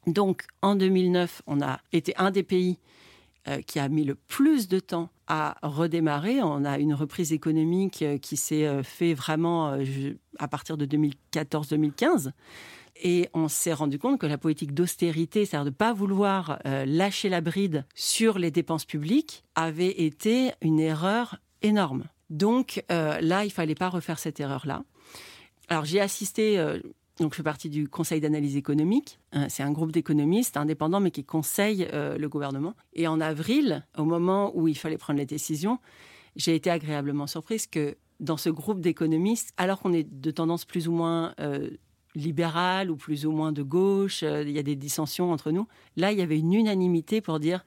Donc, 0.07 0.45
en 0.63 0.75
2009, 0.75 1.43
on 1.47 1.63
a 1.63 1.81
été 1.93 2.15
un 2.17 2.31
des 2.31 2.43
pays 2.43 2.79
euh, 3.49 3.63
qui 3.63 3.79
a 3.79 3.89
mis 3.89 4.05
le 4.05 4.15
plus 4.15 4.69
de 4.69 4.79
temps 4.79 5.09
à 5.27 5.57
redémarrer. 5.63 6.43
On 6.43 6.65
a 6.65 6.79
une 6.79 6.95
reprise 6.95 7.33
économique 7.33 8.03
euh, 8.03 8.19
qui 8.19 8.37
s'est 8.37 8.67
euh, 8.67 8.83
fait 8.83 9.15
vraiment 9.15 9.79
à 10.39 10.49
partir 10.49 10.77
de 10.77 10.85
2014-2015. 10.85 12.33
Et 13.03 13.29
on 13.33 13.49
s'est 13.49 13.73
rendu 13.73 13.99
compte 13.99 14.21
que 14.21 14.27
la 14.27 14.39
politique 14.39 14.73
d'austérité, 14.73 15.47
c'est-à-dire 15.47 15.65
de 15.65 15.71
ne 15.71 15.75
pas 15.75 15.93
vouloir 15.93 16.61
lâcher 16.65 17.29
la 17.29 17.41
bride 17.41 17.85
sur 17.97 18.39
les 18.39 18.53
dépenses 18.53 18.85
publiques, 18.85 19.43
avait 19.57 20.03
été 20.03 20.53
une 20.63 20.79
erreur 20.79 21.39
énorme. 21.61 22.05
Donc 22.35 22.85
euh, 22.91 23.21
là, 23.21 23.45
il 23.45 23.51
fallait 23.51 23.77
pas 23.77 23.89
refaire 23.89 24.19
cette 24.19 24.41
erreur-là. 24.41 24.83
Alors 25.69 25.85
j'ai 25.85 26.01
assisté, 26.01 26.59
euh, 26.59 26.81
donc 27.21 27.33
je 27.33 27.37
fais 27.37 27.43
partie 27.45 27.71
du 27.71 27.89
Conseil 27.89 28.21
d'analyse 28.21 28.57
économique. 28.57 29.21
Euh, 29.37 29.47
c'est 29.49 29.63
un 29.63 29.71
groupe 29.71 29.93
d'économistes 29.93 30.57
indépendants, 30.57 30.99
mais 30.99 31.13
qui 31.13 31.25
conseille 31.25 31.87
euh, 31.93 32.19
le 32.19 32.29
gouvernement. 32.29 32.75
Et 32.93 33.07
en 33.07 33.21
avril, 33.21 33.87
au 33.97 34.05
moment 34.05 34.51
où 34.57 34.67
il 34.67 34.77
fallait 34.77 34.99
prendre 34.99 35.21
les 35.21 35.27
décisions, 35.27 35.79
j'ai 36.35 36.57
été 36.57 36.71
agréablement 36.71 37.29
surprise 37.29 37.69
que 37.69 37.97
dans 38.19 38.37
ce 38.37 38.51
groupe 38.51 38.81
d'économistes, 38.81 39.53
alors 39.57 39.79
qu'on 39.79 39.93
est 39.93 40.03
de 40.03 40.31
tendance 40.33 40.65
plus 40.65 40.89
ou 40.89 40.93
moins 40.93 41.35
libérale 42.15 42.91
ou 42.91 42.97
plus 42.97 43.27
ou 43.27 43.33
moins 43.33 43.53
de 43.53 43.63
gauche, 43.63 44.23
il 44.23 44.51
y 44.51 44.59
a 44.59 44.63
des 44.63 44.77
dissensions 44.77 45.33
entre 45.33 45.51
nous, 45.51 45.67
là, 45.97 46.13
il 46.13 46.19
y 46.19 46.23
avait 46.23 46.39
une 46.39 46.55
unanimité 46.55 47.21
pour 47.21 47.39
dire 47.39 47.65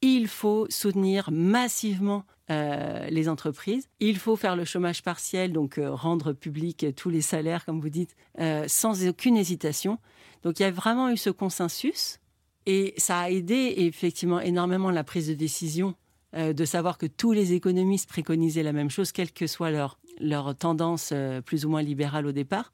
il 0.00 0.28
faut 0.28 0.66
soutenir 0.68 1.30
massivement 1.30 2.24
euh, 2.52 3.08
les 3.08 3.28
entreprises. 3.28 3.88
Il 4.00 4.18
faut 4.18 4.36
faire 4.36 4.56
le 4.56 4.64
chômage 4.64 5.02
partiel, 5.02 5.52
donc 5.52 5.78
euh, 5.78 5.90
rendre 5.92 6.32
public 6.32 6.86
tous 6.96 7.10
les 7.10 7.22
salaires, 7.22 7.64
comme 7.64 7.80
vous 7.80 7.88
dites, 7.88 8.14
euh, 8.38 8.64
sans 8.68 9.06
aucune 9.08 9.36
hésitation. 9.36 9.98
Donc 10.42 10.60
il 10.60 10.62
y 10.62 10.66
a 10.66 10.70
vraiment 10.70 11.08
eu 11.08 11.16
ce 11.16 11.30
consensus 11.30 12.18
et 12.66 12.94
ça 12.96 13.20
a 13.20 13.30
aidé 13.30 13.74
effectivement 13.78 14.40
énormément 14.40 14.90
la 14.90 15.04
prise 15.04 15.28
de 15.28 15.34
décision 15.34 15.94
euh, 16.34 16.52
de 16.54 16.64
savoir 16.64 16.96
que 16.96 17.06
tous 17.06 17.32
les 17.32 17.52
économistes 17.52 18.08
préconisaient 18.08 18.62
la 18.62 18.72
même 18.72 18.88
chose, 18.88 19.12
quelle 19.12 19.32
que 19.32 19.46
soit 19.46 19.70
leur, 19.70 19.98
leur 20.18 20.54
tendance 20.54 21.10
euh, 21.12 21.42
plus 21.42 21.66
ou 21.66 21.68
moins 21.68 21.82
libérale 21.82 22.26
au 22.26 22.32
départ, 22.32 22.72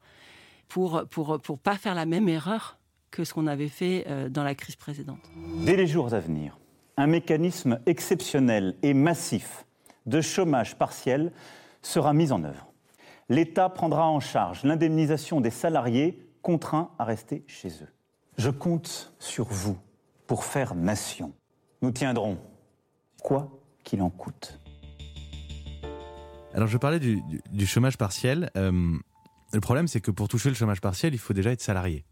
pour 0.69 1.03
pour 1.09 1.39
pour 1.41 1.59
pas 1.59 1.75
faire 1.75 1.93
la 1.93 2.05
même 2.05 2.29
erreur 2.29 2.77
que 3.11 3.25
ce 3.25 3.33
qu'on 3.33 3.47
avait 3.47 3.67
fait 3.67 4.05
euh, 4.07 4.29
dans 4.29 4.43
la 4.43 4.55
crise 4.55 4.77
précédente. 4.77 5.19
Dès 5.65 5.75
les 5.75 5.87
jours 5.87 6.13
à 6.13 6.21
venir, 6.21 6.57
un 6.95 7.07
mécanisme 7.07 7.79
exceptionnel 7.85 8.75
et 8.81 8.93
massif 8.93 9.65
de 10.09 10.21
chômage 10.21 10.75
partiel 10.75 11.31
sera 11.81 12.13
mis 12.13 12.31
en 12.31 12.43
œuvre. 12.43 12.67
L'État 13.29 13.69
prendra 13.69 14.09
en 14.09 14.19
charge 14.19 14.63
l'indemnisation 14.63 15.39
des 15.39 15.51
salariés 15.51 16.27
contraints 16.41 16.89
à 16.97 17.05
rester 17.05 17.43
chez 17.47 17.69
eux. 17.69 17.93
Je 18.37 18.49
compte 18.49 19.13
sur 19.19 19.45
vous 19.45 19.77
pour 20.25 20.43
faire 20.43 20.73
nation. 20.73 21.33
Nous 21.81 21.91
tiendrons, 21.91 22.37
quoi 23.21 23.49
qu'il 23.83 24.01
en 24.01 24.09
coûte. 24.09 24.59
Alors 26.53 26.67
je 26.67 26.77
parlais 26.77 26.99
du 26.99 27.65
chômage 27.67 27.97
partiel. 27.97 28.49
Euh, 28.57 28.97
le 29.51 29.61
problème, 29.61 29.87
c'est 29.87 30.01
que 30.01 30.11
pour 30.11 30.27
toucher 30.27 30.49
le 30.49 30.55
chômage 30.55 30.81
partiel, 30.81 31.13
il 31.13 31.19
faut 31.19 31.33
déjà 31.33 31.51
être 31.51 31.61
salarié. 31.61 32.05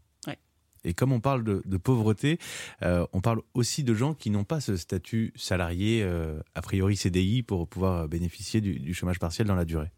Et 0.84 0.94
comme 0.94 1.12
on 1.12 1.20
parle 1.20 1.44
de, 1.44 1.76
pauvreté, 1.76 2.38
euh, 2.82 3.06
on 3.12 3.20
parle 3.20 3.42
aussi 3.54 3.84
de 3.84 3.94
gens 3.94 4.14
qui 4.14 4.30
n'ont 4.30 4.44
pas 4.44 4.60
ce 4.60 4.76
statut 4.76 5.32
salarié, 5.36 6.02
euh, 6.02 6.40
a 6.54 6.62
priori 6.62 6.96
CDI, 6.96 7.42
pour 7.42 7.68
pouvoir 7.68 8.08
bénéficier 8.08 8.60
du, 8.60 8.94
chômage 8.94 9.18
partiel 9.18 9.46
dans 9.46 9.54
la 9.54 9.64
durée. 9.64 9.90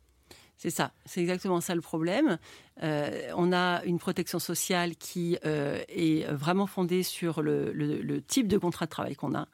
C'est 0.57 0.71
ça, 0.71 0.93
c'est 1.07 1.23
exactement 1.23 1.63
ça 1.63 1.75
le 1.75 1.81
problème. 1.81 2.39
Euh, 2.83 3.31
on 3.35 3.51
a 3.51 3.83
une 3.85 3.99
protection 3.99 4.39
sociale 4.39 4.95
qui 4.97 5.39
est 5.43 6.31
vraiment 6.31 6.67
fondée 6.67 7.03
sur 7.03 7.41
le, 7.41 8.21
type 8.21 8.47
de 8.47 8.59
contrat 8.59 8.85
de 8.85 8.91
travail 8.91 9.15
qu'on 9.17 9.35
a. 9.35 9.49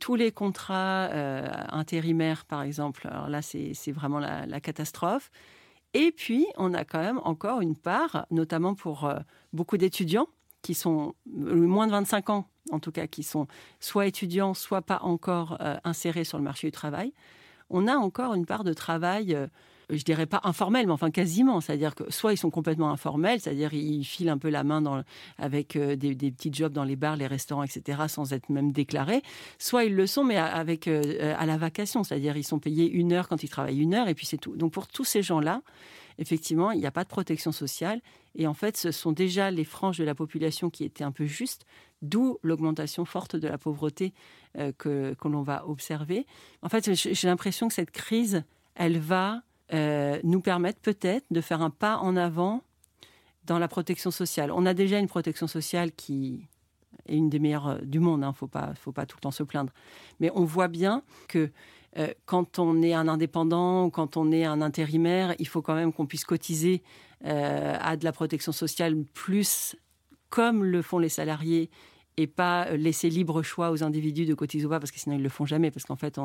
Tous 0.00 0.16
les 0.16 0.32
contrats 0.32 1.08
intérimaires, 1.72 2.44
par 2.44 2.62
exemple, 2.62 3.08
alors 3.08 3.28
là 3.28 3.40
c'est 3.40 3.92
vraiment 3.92 4.18
la, 4.18 4.60
catastrophe. 4.60 5.30
Et 5.94 6.12
puis, 6.12 6.46
on 6.56 6.74
a 6.74 6.84
quand 6.84 7.00
même 7.00 7.20
encore 7.24 7.62
une 7.62 7.74
part, 7.74 8.26
notamment 8.30 8.74
pour 8.74 9.10
beaucoup 9.54 9.78
d'étudiants, 9.78 10.28
qui 10.62 10.74
sont 10.74 11.14
euh, 11.28 11.54
moins 11.54 11.86
de 11.86 11.92
25 11.92 12.30
ans, 12.30 12.48
en 12.70 12.78
tout 12.78 12.92
cas, 12.92 13.06
qui 13.06 13.22
sont 13.22 13.46
soit 13.80 14.06
étudiants, 14.06 14.54
soit 14.54 14.82
pas 14.82 15.00
encore 15.02 15.56
euh, 15.60 15.76
insérés 15.84 16.24
sur 16.24 16.38
le 16.38 16.44
marché 16.44 16.68
du 16.68 16.72
travail, 16.72 17.12
on 17.70 17.86
a 17.86 17.94
encore 17.94 18.34
une 18.34 18.46
part 18.46 18.64
de 18.64 18.72
travail, 18.72 19.34
euh, 19.34 19.46
je 19.90 20.02
dirais 20.04 20.26
pas 20.26 20.40
informel, 20.44 20.86
mais 20.86 20.92
enfin 20.92 21.10
quasiment. 21.10 21.60
C'est-à-dire 21.60 21.94
que 21.94 22.04
soit 22.10 22.32
ils 22.32 22.36
sont 22.36 22.50
complètement 22.50 22.90
informels, 22.90 23.40
c'est-à-dire 23.40 23.74
ils 23.74 24.04
filent 24.04 24.30
un 24.30 24.38
peu 24.38 24.50
la 24.50 24.64
main 24.64 25.04
avec 25.38 25.76
des, 25.76 26.14
petits 26.14 26.52
jobs 26.52 26.72
dans 26.72 26.84
les 26.84 26.96
bars, 26.96 27.16
les 27.16 27.26
restaurants, 27.26 27.62
etc., 27.62 28.02
sans 28.08 28.32
être 28.32 28.48
même 28.48 28.72
déclarés, 28.72 29.22
soit 29.58 29.84
ils 29.84 29.94
le 29.94 30.06
sont, 30.06 30.24
mais 30.24 30.36
avec 30.36 30.88
à 30.88 31.46
la 31.46 31.56
vacation, 31.56 32.04
c'est-à-dire 32.04 32.36
ils 32.36 32.44
sont 32.44 32.58
payés 32.58 32.90
une 32.90 33.12
heure 33.12 33.28
quand 33.28 33.42
ils 33.42 33.48
travaillent 33.48 33.80
une 33.80 33.94
heure, 33.94 34.08
et 34.08 34.14
puis 34.14 34.26
c'est 34.26 34.38
tout. 34.38 34.56
Donc 34.56 34.72
pour 34.72 34.86
tous 34.86 35.04
ces 35.04 35.22
gens-là, 35.22 35.62
effectivement, 36.20 36.70
il 36.70 36.78
n'y 36.78 36.86
a 36.86 36.92
pas 36.92 37.02
de 37.02 37.08
protection 37.08 37.50
sociale. 37.50 38.00
Et 38.36 38.46
en 38.46 38.54
fait, 38.54 38.76
ce 38.76 38.92
sont 38.92 39.10
déjà 39.10 39.50
les 39.50 39.64
franges 39.64 39.98
de 39.98 40.04
la 40.04 40.14
population 40.14 40.70
qui 40.70 40.84
étaient 40.84 41.02
un 41.02 41.10
peu 41.10 41.24
justes, 41.24 41.66
d'où 42.02 42.38
l'augmentation 42.42 43.04
forte 43.04 43.34
de 43.34 43.48
la 43.48 43.58
pauvreté 43.58 44.12
euh, 44.58 44.72
que, 44.76 45.14
l'on 45.24 45.42
va 45.42 45.66
observer. 45.66 46.26
En 46.62 46.68
fait, 46.68 46.94
j'ai 46.94 47.28
l'impression 47.28 47.68
que 47.68 47.74
cette 47.74 47.90
crise, 47.90 48.44
elle 48.74 48.98
va 48.98 49.42
euh, 49.72 50.18
nous 50.24 50.40
permettre 50.40 50.80
peut-être 50.80 51.26
de 51.30 51.40
faire 51.40 51.62
un 51.62 51.70
pas 51.70 51.98
en 51.98 52.16
avant 52.16 52.62
dans 53.44 53.58
la 53.58 53.68
protection 53.68 54.10
sociale. 54.10 54.50
On 54.52 54.66
a 54.66 54.74
déjà 54.74 54.98
une 54.98 55.06
protection 55.06 55.46
sociale 55.46 55.92
qui 55.92 56.48
est 57.06 57.16
une 57.16 57.30
des 57.30 57.38
meilleures 57.38 57.68
euh, 57.68 57.78
du 57.82 58.00
monde, 58.00 58.20
il 58.20 58.24
hein, 58.24 58.30
ne 58.30 58.34
faut 58.34 58.48
pas, 58.92 59.06
tout 59.06 59.16
le 59.16 59.20
temps 59.20 59.30
se 59.30 59.42
plaindre. 59.42 59.72
Mais 60.18 60.30
on 60.34 60.44
voit 60.44 60.68
bien 60.68 61.02
que 61.28 61.50
euh, 61.98 62.08
quand 62.26 62.58
on 62.58 62.82
est 62.82 62.94
un 62.94 63.08
indépendant 63.08 63.86
ou 63.86 63.90
quand 63.90 64.16
on 64.16 64.32
est 64.32 64.44
un 64.44 64.60
intérimaire, 64.60 65.34
il 65.38 65.46
faut 65.46 65.62
quand 65.62 65.74
même 65.74 65.92
qu'on 65.92 66.06
puisse 66.06 66.24
cotiser 66.24 66.82
à 67.22 67.98
de 67.98 68.04
la 68.04 68.12
protection 68.12 68.50
sociale 68.50 68.96
plus 69.12 69.76
comme 70.30 70.64
le 70.64 70.80
font 70.80 70.98
les 70.98 71.10
salariés 71.10 71.68
et 72.16 72.26
pas 72.26 72.70
laisser 72.70 73.10
libre 73.10 73.42
choix 73.42 73.70
aux 73.70 73.82
individus 73.82 74.24
de 74.24 74.32
cotiser 74.32 74.64
ou 74.64 74.70
pas 74.70 74.80
parce 74.80 74.90
que 74.90 74.98
sinon 74.98 75.16
ils 75.16 75.22
le 75.22 75.28
font 75.28 75.44
jamais 75.44 75.70
parce 75.70 75.84
qu'en 75.84 75.96
fait 75.96 76.18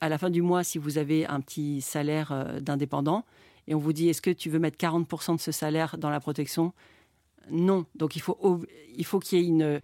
à 0.00 0.08
la 0.08 0.18
fin 0.18 0.30
du 0.30 0.42
mois 0.42 0.64
si 0.64 0.78
vous 0.78 0.98
avez 0.98 1.26
un 1.26 1.40
petit 1.40 1.80
salaire 1.80 2.32
euh, 2.32 2.60
d'indépendant 2.60 3.24
et 3.66 3.74
on 3.74 3.78
vous 3.78 3.92
dit 3.92 4.08
est-ce 4.08 4.22
que 4.22 4.30
tu 4.30 4.50
veux 4.50 4.58
mettre 4.58 4.76
40% 4.78 5.36
de 5.36 5.40
ce 5.40 5.52
salaire 5.52 5.96
dans 5.98 6.10
la 6.10 6.20
protection? 6.20 6.72
Non 7.50 7.86
donc 7.94 8.16
il 8.16 8.20
faut 8.20 8.62
il 8.96 9.04
faut 9.04 9.20
qu'il 9.20 9.38
y 9.38 9.42
ait 9.42 9.46
une 9.46 9.80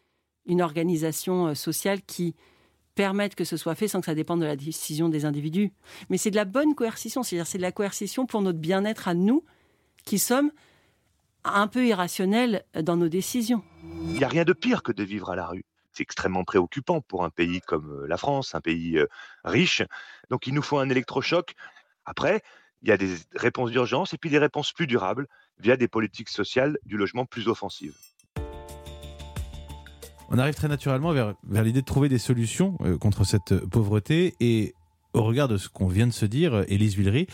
une 0.46 0.62
organisation 0.62 1.54
sociale 1.54 2.00
qui 2.02 2.34
permettre 2.94 3.36
que 3.36 3.44
ce 3.44 3.56
soit 3.56 3.74
fait 3.74 3.88
sans 3.88 4.00
que 4.00 4.06
ça 4.06 4.14
dépende 4.14 4.40
de 4.40 4.46
la 4.46 4.56
décision 4.56 5.08
des 5.08 5.24
individus. 5.24 5.72
Mais 6.08 6.18
c'est 6.18 6.30
de 6.30 6.36
la 6.36 6.44
bonne 6.44 6.74
coercition, 6.74 7.22
c'est-à-dire 7.22 7.46
c'est 7.46 7.58
de 7.58 7.62
la 7.62 7.72
coercition 7.72 8.26
pour 8.26 8.42
notre 8.42 8.58
bien-être 8.58 9.08
à 9.08 9.14
nous, 9.14 9.44
qui 10.04 10.18
sommes 10.18 10.50
un 11.44 11.66
peu 11.66 11.86
irrationnels 11.86 12.64
dans 12.74 12.96
nos 12.96 13.08
décisions. 13.08 13.62
Il 14.04 14.18
n'y 14.18 14.24
a 14.24 14.28
rien 14.28 14.44
de 14.44 14.52
pire 14.52 14.82
que 14.82 14.92
de 14.92 15.02
vivre 15.02 15.30
à 15.30 15.36
la 15.36 15.46
rue. 15.46 15.62
Extrêmement 16.00 16.44
préoccupant 16.44 17.00
pour 17.00 17.24
un 17.24 17.30
pays 17.30 17.60
comme 17.60 18.04
la 18.06 18.16
France, 18.16 18.54
un 18.54 18.60
pays 18.60 18.98
riche. 19.44 19.82
Donc 20.30 20.46
il 20.46 20.54
nous 20.54 20.62
faut 20.62 20.78
un 20.78 20.88
électrochoc. 20.88 21.54
Après, 22.04 22.42
il 22.82 22.88
y 22.88 22.92
a 22.92 22.96
des 22.96 23.14
réponses 23.36 23.70
d'urgence 23.70 24.14
et 24.14 24.18
puis 24.18 24.30
des 24.30 24.38
réponses 24.38 24.72
plus 24.72 24.86
durables 24.86 25.28
via 25.58 25.76
des 25.76 25.88
politiques 25.88 26.30
sociales 26.30 26.78
du 26.84 26.96
logement 26.96 27.26
plus 27.26 27.48
offensives 27.48 27.94
on 30.30 30.38
arrive 30.38 30.54
très 30.54 30.68
naturellement 30.68 31.12
vers, 31.12 31.34
l'idée 31.50 31.80
de 31.80 31.86
trouver 31.86 32.08
des 32.08 32.18
solutions 32.18 32.78
contre 33.00 33.24
cette 33.24 33.56
pauvreté 33.66 34.34
et 34.40 34.74
au 35.12 35.24
regard 35.24 35.48
de 35.48 35.56
ce 35.56 35.68
qu'on 35.68 35.88
vient 35.88 36.06
de 36.06 36.12
se 36.12 36.24
dire, 36.24 36.64
Élise 36.68 36.94
Villery, 36.94 37.26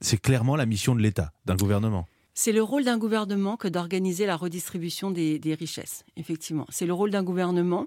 c'est 0.00 0.20
clairement 0.20 0.54
la 0.54 0.66
mission 0.66 0.94
de 0.94 1.00
l'État, 1.00 1.32
d'un 1.44 1.56
gouvernement. 1.56 2.06
C'est 2.38 2.52
le 2.52 2.62
rôle 2.62 2.84
d'un 2.84 2.98
gouvernement 2.98 3.56
que 3.56 3.66
d'organiser 3.66 4.26
la 4.26 4.36
redistribution 4.36 5.10
des, 5.10 5.56
richesses, 5.58 6.04
effectivement. 6.16 6.66
C'est 6.68 6.86
le 6.86 6.92
rôle 6.92 7.10
d'un 7.10 7.24
gouvernement. 7.24 7.86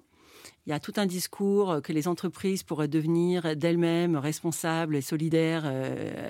Il 0.66 0.72
y 0.72 0.74
a 0.74 0.82
tout 0.82 0.94
un 0.98 1.06
discours 1.06 1.82
que 1.82 1.94
les 1.94 2.10
entreprises 2.10 2.64
pourraient 2.64 2.90
devenir 2.90 3.56
d'elles-mêmes 3.56 4.18
responsables 4.18 4.98
et 4.98 5.02
solidaires 5.02 5.72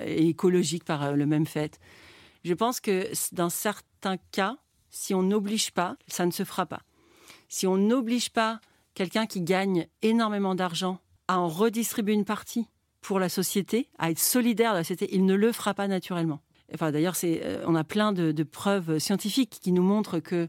et 0.06 0.28
écologiques 0.28 0.84
par 0.84 1.16
le 1.16 1.26
même 1.26 1.46
fait. 1.46 1.80
Je 2.44 2.54
pense 2.54 2.78
que 2.78 3.10
dans 3.32 3.50
certains 3.50 4.18
cas, 4.30 4.56
si 4.90 5.14
on 5.14 5.24
n'oblige 5.24 5.72
pas, 5.72 5.96
ça 6.06 6.26
ne 6.26 6.30
se 6.30 6.44
fera 6.44 6.66
pas 6.66 6.82
si 7.50 7.66
on 7.66 7.76
n'oblige 7.76 8.30
pas 8.30 8.60
quelqu'un 8.94 9.26
qui 9.26 9.42
gagne 9.42 9.88
énormément 10.00 10.54
d'argent 10.54 11.00
à 11.28 11.38
en 11.38 11.48
redistribuer 11.48 12.14
une 12.14 12.24
partie 12.24 12.66
pour 13.02 13.18
la 13.18 13.28
société, 13.28 13.88
à 13.98 14.10
être 14.10 14.18
solidaire 14.18 14.72
de 14.72 14.78
la 14.78 14.84
société, 14.84 15.08
il 15.12 15.26
ne 15.26 15.34
le 15.34 15.52
fera 15.52 15.74
pas 15.74 15.88
naturellement. 15.88 16.40
D'ailleurs, 16.78 17.16
euh, 17.24 17.64
on 17.66 17.74
a 17.74 17.84
plein 17.84 18.12
de, 18.12 18.42
preuves 18.42 18.98
scientifiques 18.98 19.58
qui 19.60 19.72
nous 19.72 19.82
montrent 19.82 20.18
que 20.18 20.48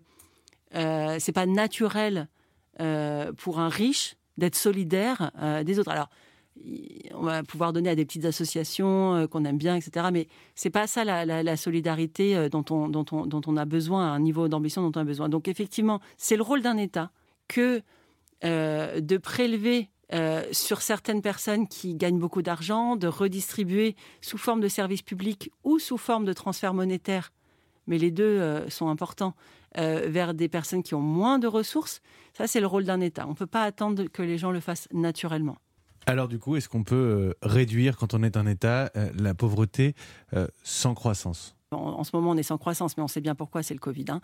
euh, 0.75 1.17
c'est 1.19 1.31
pas 1.31 1.45
naturel 1.45 2.27
euh, 2.79 3.31
pour 3.33 3.59
un 3.59 3.69
riche 3.69 4.15
d'être 4.37 4.55
solidaire 4.55 5.31
euh, 5.41 5.63
des 5.63 5.79
autres. 5.79 5.91
Alors, 5.91 6.09
on 7.15 7.23
va 7.23 7.43
pouvoir 7.43 7.73
donner 7.73 7.89
à 7.89 7.95
des 7.95 8.05
petites 8.05 8.25
associations 8.25 9.27
qu'on 9.31 9.45
aime 9.45 9.57
bien, 9.57 9.75
etc. 9.75 10.07
Mais 10.11 10.27
c'est 10.53 10.69
pas 10.69 10.85
ça 10.85 11.03
la, 11.03 11.57
solidarité 11.57 12.49
dont 12.49 12.65
on, 12.69 12.87
dont, 12.87 13.05
on, 13.11 13.25
dont 13.25 13.41
on 13.47 13.57
a 13.57 13.65
besoin, 13.65 14.11
un 14.11 14.19
niveau 14.19 14.47
d'ambition 14.47 14.87
dont 14.87 14.91
on 14.99 15.01
a 15.01 15.05
besoin. 15.05 15.27
Donc 15.27 15.47
effectivement, 15.47 16.01
c'est 16.17 16.35
le 16.35 16.43
rôle 16.43 16.61
d'un 16.61 16.77
État 16.77 17.11
que 17.47 17.81
de 18.43 19.17
prélever 19.17 19.89
sur 20.51 20.81
certaines 20.81 21.21
personnes 21.21 21.67
qui 21.67 21.95
gagnent 21.95 22.19
beaucoup 22.19 22.41
d'argent, 22.41 22.95
de 22.95 23.07
redistribuer 23.07 23.95
sous 24.21 24.37
forme 24.37 24.59
de 24.59 24.67
services 24.67 25.01
publics 25.01 25.51
ou 25.63 25.79
sous 25.79 25.97
forme 25.97 26.25
de 26.25 26.33
transferts 26.33 26.73
monétaires, 26.73 27.31
mais 27.87 27.97
les 27.97 28.11
deux 28.11 28.67
sont 28.69 28.89
importants, 28.89 29.35
vers 29.75 30.33
des 30.33 30.49
personnes 30.49 30.83
qui 30.83 30.95
ont 30.95 31.01
moins 31.01 31.39
de 31.39 31.47
ressources. 31.47 32.01
Ça, 32.33 32.47
c'est 32.47 32.59
le 32.59 32.67
rôle 32.67 32.83
d'un 32.83 32.99
État. 32.99 33.25
On 33.25 33.31
ne 33.31 33.35
peut 33.35 33.47
pas 33.47 33.63
attendre 33.63 34.03
que 34.05 34.21
les 34.21 34.37
gens 34.37 34.51
le 34.51 34.59
fassent 34.59 34.89
naturellement. 34.91 35.57
Alors 36.05 36.27
du 36.27 36.39
coup, 36.39 36.55
est-ce 36.55 36.67
qu'on 36.67 36.83
peut 36.83 36.95
euh, 36.95 37.33
réduire, 37.43 37.97
quand 37.97 38.13
on 38.13 38.23
est 38.23 38.37
un 38.37 38.47
État, 38.47 38.91
euh, 38.95 39.11
la 39.19 39.33
pauvreté 39.33 39.95
euh, 40.33 40.47
sans 40.63 40.93
croissance? 40.93 41.55
En, 41.71 42.03
ce 42.03 42.15
moment, 42.15 42.31
on 42.31 42.37
est 42.37 42.43
sans 42.43 42.57
croissance, 42.57 42.97
mais 42.97 43.03
on 43.03 43.07
sait 43.07 43.21
bien 43.21 43.35
pourquoi, 43.35 43.63
c'est 43.63 43.73
le 43.73 43.79
Covid. 43.79 44.05
Hein. 44.09 44.21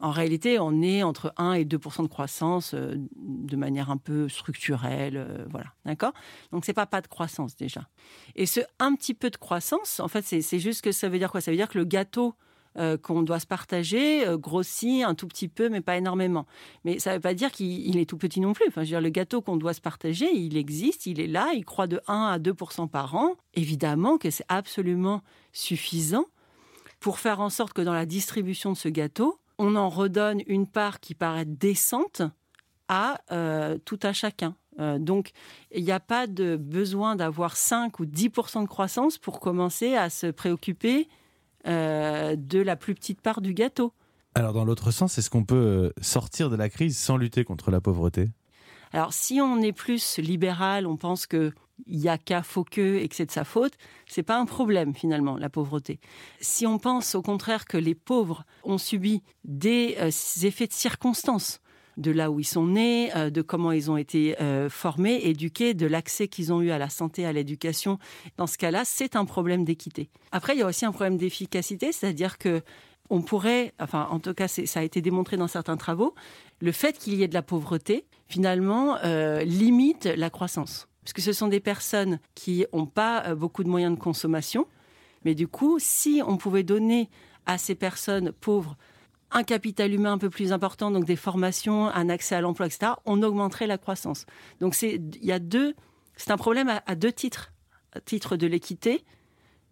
En 0.00 0.10
réalité, 0.10 0.58
on 0.58 0.82
est 0.82 1.02
entre 1.02 1.32
1 1.36 1.54
et 1.54 1.64
2% 1.64 2.02
de 2.02 2.08
croissance 2.08 2.74
de 2.74 3.56
manière 3.56 3.90
un 3.90 3.96
peu 3.96 4.28
structurelle. 4.28 5.46
voilà, 5.50 5.68
d'accord? 5.84 6.12
Donc, 6.52 6.64
c'est 6.64 6.72
pas 6.72 6.86
pas 6.86 7.00
de 7.00 7.06
croissance 7.06 7.56
déjà. 7.56 7.88
Et 8.36 8.46
ce 8.46 8.60
un 8.78 8.94
petit 8.94 9.14
peu 9.14 9.30
de 9.30 9.36
croissance, 9.36 10.00
en 10.00 10.08
fait, 10.08 10.22
c'est 10.24 10.58
juste 10.58 10.82
que 10.82 10.92
ça 10.92 11.08
veut 11.08 11.18
dire 11.18 11.30
quoi? 11.30 11.40
Ça 11.40 11.50
veut 11.50 11.56
dire 11.56 11.68
que 11.68 11.78
le 11.78 11.84
gâteau 11.84 12.34
euh, 12.78 12.96
qu'on 12.96 13.22
doit 13.22 13.40
se 13.40 13.48
partager 13.48 14.24
euh, 14.24 14.36
grossit 14.36 15.02
un 15.02 15.16
tout 15.16 15.26
petit 15.26 15.48
peu, 15.48 15.68
mais 15.68 15.80
pas 15.80 15.96
énormément. 15.96 16.46
Mais 16.84 17.00
ça 17.00 17.10
ne 17.10 17.14
veut 17.16 17.20
pas 17.20 17.34
dire 17.34 17.50
qu'il 17.50 17.98
est 17.98 18.08
tout 18.08 18.16
petit 18.16 18.40
non 18.40 18.52
plus. 18.52 18.64
Enfin, 18.68 18.82
je 18.82 18.90
veux 18.90 18.92
dire, 18.92 19.00
le 19.00 19.08
gâteau 19.08 19.42
qu'on 19.42 19.56
doit 19.56 19.74
se 19.74 19.80
partager, 19.80 20.32
il 20.32 20.56
existe, 20.56 21.06
il 21.06 21.18
est 21.18 21.26
là, 21.26 21.48
il 21.52 21.64
croît 21.64 21.88
de 21.88 22.00
1 22.06 22.14
à 22.26 22.38
2% 22.38 22.88
par 22.88 23.16
an. 23.16 23.34
Évidemment 23.54 24.18
que 24.18 24.30
c'est 24.30 24.44
absolument 24.48 25.20
suffisant 25.52 26.26
pour 27.00 27.18
faire 27.18 27.40
en 27.40 27.50
sorte 27.50 27.72
que 27.72 27.82
dans 27.82 27.94
la 27.94 28.06
distribution 28.06 28.72
de 28.72 28.76
ce 28.76 28.88
gâteau, 28.88 29.40
on 29.58 29.76
en 29.76 29.88
redonne 29.88 30.40
une 30.46 30.66
part 30.66 31.00
qui 31.00 31.14
paraît 31.14 31.44
décente 31.44 32.22
à 32.88 33.20
euh, 33.32 33.78
tout 33.84 33.98
à 34.02 34.12
chacun. 34.12 34.54
donc, 34.98 35.32
il 35.72 35.84
n'y 35.84 35.92
a 35.92 36.00
pas 36.00 36.26
de 36.26 36.56
besoin 36.56 37.14
d'avoir 37.14 37.56
5 37.56 38.00
ou 38.00 38.06
10% 38.06 38.62
de 38.62 38.68
croissance 38.68 39.18
pour 39.18 39.40
commencer 39.40 39.94
à 39.94 40.08
se 40.08 40.26
préoccuper 40.28 41.08
euh, 41.66 42.36
de 42.36 42.58
la 42.58 42.74
plus 42.74 42.94
petite 42.94 43.20
part 43.20 43.42
du 43.42 43.52
gâteau. 43.52 43.92
Alors 44.34 44.54
dans 44.54 44.64
l'autre 44.64 44.92
sens, 44.92 45.18
est-ce 45.18 45.28
qu'on 45.28 45.44
peut 45.44 45.56
euh, 45.56 45.92
sortir 46.00 46.48
de 46.48 46.56
la 46.56 46.70
crise 46.70 46.96
sans 46.96 47.18
lutter 47.18 47.44
contre 47.44 47.70
la 47.70 47.82
pauvreté? 47.82 48.30
Alors, 48.92 49.12
si 49.12 49.40
on 49.42 49.60
est 49.60 49.72
plus 49.72 50.18
libéral, 50.18 50.86
on 50.86 50.96
pense 50.96 51.26
qu'il 51.84 51.98
n'y 51.98 52.08
a 52.08 52.18
qu'à 52.18 52.42
faut 52.42 52.64
que 52.64 52.96
et 52.96 53.08
que 53.08 53.14
c'est 53.14 53.26
de 53.26 53.30
sa 53.30 53.44
faute, 53.44 53.74
c'est 54.06 54.22
pas 54.22 54.38
un 54.38 54.46
problème 54.46 54.94
finalement 54.94 55.36
la 55.36 55.48
pauvreté. 55.48 56.00
Si 56.40 56.66
on 56.66 56.78
pense 56.78 57.14
au 57.14 57.22
contraire 57.22 57.64
que 57.64 57.76
les 57.76 57.94
pauvres 57.94 58.44
ont 58.64 58.78
subi 58.78 59.22
des 59.44 59.96
euh, 60.00 60.10
effets 60.42 60.66
de 60.66 60.72
circonstances, 60.72 61.60
de 61.96 62.10
là 62.10 62.30
où 62.30 62.40
ils 62.40 62.44
sont 62.44 62.66
nés, 62.66 63.14
euh, 63.16 63.30
de 63.30 63.42
comment 63.42 63.72
ils 63.72 63.90
ont 63.90 63.96
été 63.96 64.40
euh, 64.40 64.68
formés, 64.70 65.20
éduqués, 65.24 65.74
de 65.74 65.86
l'accès 65.86 66.28
qu'ils 66.28 66.52
ont 66.52 66.62
eu 66.62 66.70
à 66.70 66.78
la 66.78 66.88
santé, 66.88 67.26
à 67.26 67.32
l'éducation. 67.32 67.98
Dans 68.36 68.46
ce 68.46 68.58
cas-là, 68.58 68.82
c'est 68.84 69.16
un 69.16 69.24
problème 69.24 69.64
d'équité. 69.64 70.08
Après, 70.32 70.54
il 70.54 70.60
y 70.60 70.62
a 70.62 70.66
aussi 70.66 70.84
un 70.84 70.92
problème 70.92 71.16
d'efficacité, 71.16 71.92
c'est-à-dire 71.92 72.38
que 72.38 72.62
on 73.12 73.22
pourrait, 73.22 73.74
enfin 73.80 74.06
en 74.12 74.20
tout 74.20 74.34
cas 74.34 74.46
ça 74.46 74.78
a 74.78 74.82
été 74.84 75.02
démontré 75.02 75.36
dans 75.36 75.48
certains 75.48 75.76
travaux, 75.76 76.14
le 76.60 76.70
fait 76.70 76.96
qu'il 76.96 77.14
y 77.14 77.24
ait 77.24 77.28
de 77.28 77.34
la 77.34 77.42
pauvreté, 77.42 78.06
finalement, 78.28 78.98
limite 79.42 80.04
la 80.04 80.30
croissance. 80.30 80.86
Parce 81.02 81.12
que 81.12 81.22
ce 81.22 81.32
sont 81.32 81.48
des 81.48 81.60
personnes 81.60 82.20
qui 82.34 82.64
n'ont 82.72 82.86
pas 82.86 83.24
euh, 83.26 83.34
beaucoup 83.34 83.64
de 83.64 83.68
moyens 83.68 83.94
de 83.94 84.00
consommation. 84.00 84.66
Mais 85.24 85.34
du 85.34 85.48
coup, 85.48 85.78
si 85.78 86.22
on 86.26 86.36
pouvait 86.36 86.62
donner 86.62 87.08
à 87.46 87.58
ces 87.58 87.74
personnes 87.74 88.32
pauvres 88.32 88.76
un 89.30 89.44
capital 89.44 89.92
humain 89.92 90.12
un 90.12 90.18
peu 90.18 90.30
plus 90.30 90.52
important, 90.52 90.90
donc 90.90 91.04
des 91.04 91.16
formations, 91.16 91.88
un 91.88 92.08
accès 92.08 92.34
à 92.34 92.40
l'emploi, 92.40 92.66
etc., 92.66 92.92
on 93.06 93.22
augmenterait 93.22 93.66
la 93.66 93.78
croissance. 93.78 94.26
Donc 94.60 94.74
c'est, 94.74 94.94
il 94.94 95.24
y 95.24 95.32
a 95.32 95.38
deux, 95.38 95.74
c'est 96.16 96.32
un 96.32 96.36
problème 96.36 96.68
à, 96.84 96.94
deux 96.96 97.12
titres, 97.12 97.52
au 97.96 98.00
titre 98.00 98.36
de 98.36 98.46
l'équité 98.46 99.04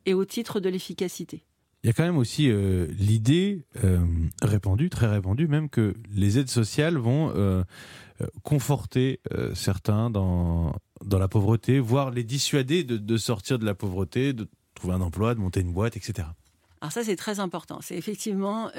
et 0.06 0.14
au 0.14 0.24
titre 0.24 0.60
de 0.60 0.68
l'efficacité. 0.68 1.44
Il 1.82 1.88
y 1.88 1.90
a 1.90 1.92
quand 1.92 2.04
même 2.04 2.18
aussi 2.18 2.50
euh, 2.50 2.86
l'idée 2.98 3.64
euh, 3.84 4.04
répandue, 4.42 4.90
très 4.90 5.06
répandue 5.06 5.48
même, 5.48 5.68
que 5.68 5.94
les 6.10 6.38
aides 6.38 6.50
sociales 6.50 6.96
vont 6.96 7.64
conforter 8.42 9.20
certains 9.54 10.10
dans, 10.10 10.74
dans 11.04 11.18
la 11.18 11.28
pauvreté, 11.28 11.80
voire 11.80 12.10
les 12.10 12.24
dissuader 12.24 12.84
de, 12.84 13.16
sortir 13.16 13.58
de 13.58 13.64
la 13.64 13.74
pauvreté, 13.74 14.32
de 14.32 14.48
trouver 14.74 14.94
un 14.94 15.00
emploi, 15.00 15.34
de 15.34 15.40
monter 15.40 15.60
une 15.60 15.72
boîte, 15.72 15.96
etc. 15.96 16.28
Alors 16.80 16.92
ça, 16.92 17.02
c'est 17.02 17.16
très 17.16 17.40
important. 17.40 17.80
C'est 17.80 17.96
effectivement 17.96 18.70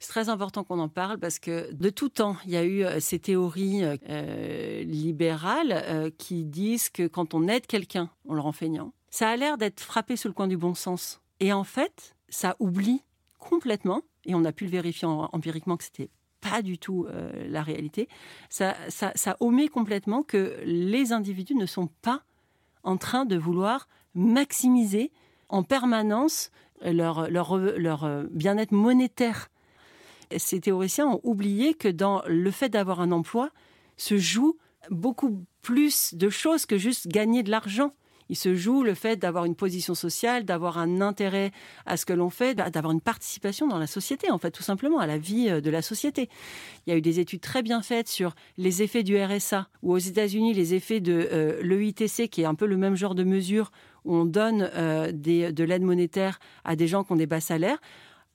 c'est 0.00 0.08
très 0.08 0.28
important 0.28 0.64
qu'on 0.64 0.80
en 0.80 0.90
parle 0.90 1.18
parce 1.18 1.38
que 1.38 1.72
de 1.72 1.88
tout 1.88 2.10
temps, 2.10 2.36
il 2.44 2.50
y 2.50 2.56
a 2.56 2.64
eu 2.64 2.84
ces 3.00 3.18
théories 3.18 3.82
libérales 4.84 6.12
qui 6.18 6.44
disent 6.44 6.90
que 6.90 7.06
quand 7.06 7.32
on 7.32 7.48
aide 7.48 7.66
quelqu'un, 7.66 8.10
on 8.26 8.34
le 8.34 8.40
rend 8.40 8.52
feignant. 8.52 8.92
Ça 9.08 9.30
a 9.30 9.36
l'air 9.36 9.56
d'être 9.56 9.80
frappé 9.80 10.16
sous 10.16 10.28
le 10.28 10.34
coin 10.34 10.48
du 10.48 10.56
bon 10.56 10.74
sens. 10.74 11.20
Et 11.40 11.52
en 11.52 11.64
fait, 11.64 12.16
ça 12.28 12.56
oublie 12.58 13.02
complètement, 13.38 14.02
et 14.24 14.34
on 14.34 14.44
a 14.44 14.52
pu 14.52 14.64
le 14.64 14.70
vérifier 14.70 15.06
empiriquement 15.06 15.76
que 15.76 15.84
c'était 15.84 16.10
pas 16.50 16.62
du 16.62 16.78
tout 16.78 17.06
euh, 17.08 17.30
la 17.48 17.62
réalité, 17.62 18.08
ça, 18.50 18.74
ça, 18.88 19.36
omet 19.40 19.68
complètement 19.68 20.22
que 20.22 20.58
les 20.64 21.12
individus 21.12 21.54
ne 21.54 21.66
sont 21.66 21.88
pas 22.02 22.22
en 22.82 22.98
train 22.98 23.24
de 23.24 23.36
vouloir 23.36 23.88
maximiser 24.14 25.10
en 25.48 25.62
permanence 25.62 26.50
leur, 26.82 27.30
leur, 27.30 27.56
leur 27.56 28.04
euh, 28.04 28.24
bien-être 28.30 28.72
monétaire. 28.72 29.48
Ces 30.36 30.60
théoriciens 30.60 31.06
ont 31.06 31.20
oublié 31.22 31.74
que 31.74 31.88
dans 31.88 32.22
le 32.26 32.50
fait 32.50 32.68
d'avoir 32.68 33.00
un 33.00 33.10
emploi 33.10 33.50
se 33.96 34.18
joue 34.18 34.58
beaucoup 34.90 35.44
plus 35.62 36.14
de 36.14 36.28
choses 36.28 36.66
que 36.66 36.76
juste 36.76 37.08
gagner 37.08 37.42
de 37.42 37.50
l'argent 37.50 37.92
il 38.28 38.36
se 38.36 38.54
joue 38.54 38.82
le 38.82 38.94
fait 38.94 39.16
d'avoir 39.16 39.44
une 39.44 39.54
position 39.54 39.94
sociale, 39.94 40.44
d'avoir 40.44 40.78
un 40.78 41.00
intérêt 41.00 41.52
à 41.86 41.96
ce 41.96 42.06
que 42.06 42.12
l'on 42.12 42.30
fait, 42.30 42.54
d'avoir 42.54 42.92
une 42.92 43.00
participation 43.00 43.68
dans 43.68 43.78
la 43.78 43.86
société, 43.86 44.30
en 44.30 44.38
fait, 44.38 44.50
tout 44.50 44.62
simplement, 44.62 44.98
à 44.98 45.06
la 45.06 45.18
vie 45.18 45.48
euh, 45.50 45.60
de 45.60 45.70
la 45.70 45.82
société. 45.82 46.28
Il 46.86 46.90
y 46.90 46.92
a 46.92 46.96
eu 46.96 47.02
des 47.02 47.20
études 47.20 47.40
très 47.40 47.62
bien 47.62 47.82
faites 47.82 48.08
sur 48.08 48.34
les 48.56 48.82
effets 48.82 49.02
du 49.02 49.20
RSA, 49.20 49.68
ou 49.82 49.92
aux 49.92 49.98
États-Unis, 49.98 50.54
les 50.54 50.74
effets 50.74 51.00
de 51.00 51.28
euh, 51.32 51.62
l'EITC, 51.62 52.28
qui 52.28 52.42
est 52.42 52.46
un 52.46 52.54
peu 52.54 52.66
le 52.66 52.76
même 52.76 52.96
genre 52.96 53.14
de 53.14 53.24
mesure, 53.24 53.70
où 54.04 54.14
on 54.14 54.24
donne 54.24 54.70
euh, 54.74 55.12
de 55.12 55.64
l'aide 55.64 55.82
monétaire 55.82 56.38
à 56.64 56.76
des 56.76 56.86
gens 56.86 57.04
qui 57.04 57.12
ont 57.12 57.16
des 57.16 57.26
bas 57.26 57.40
salaires. 57.40 57.78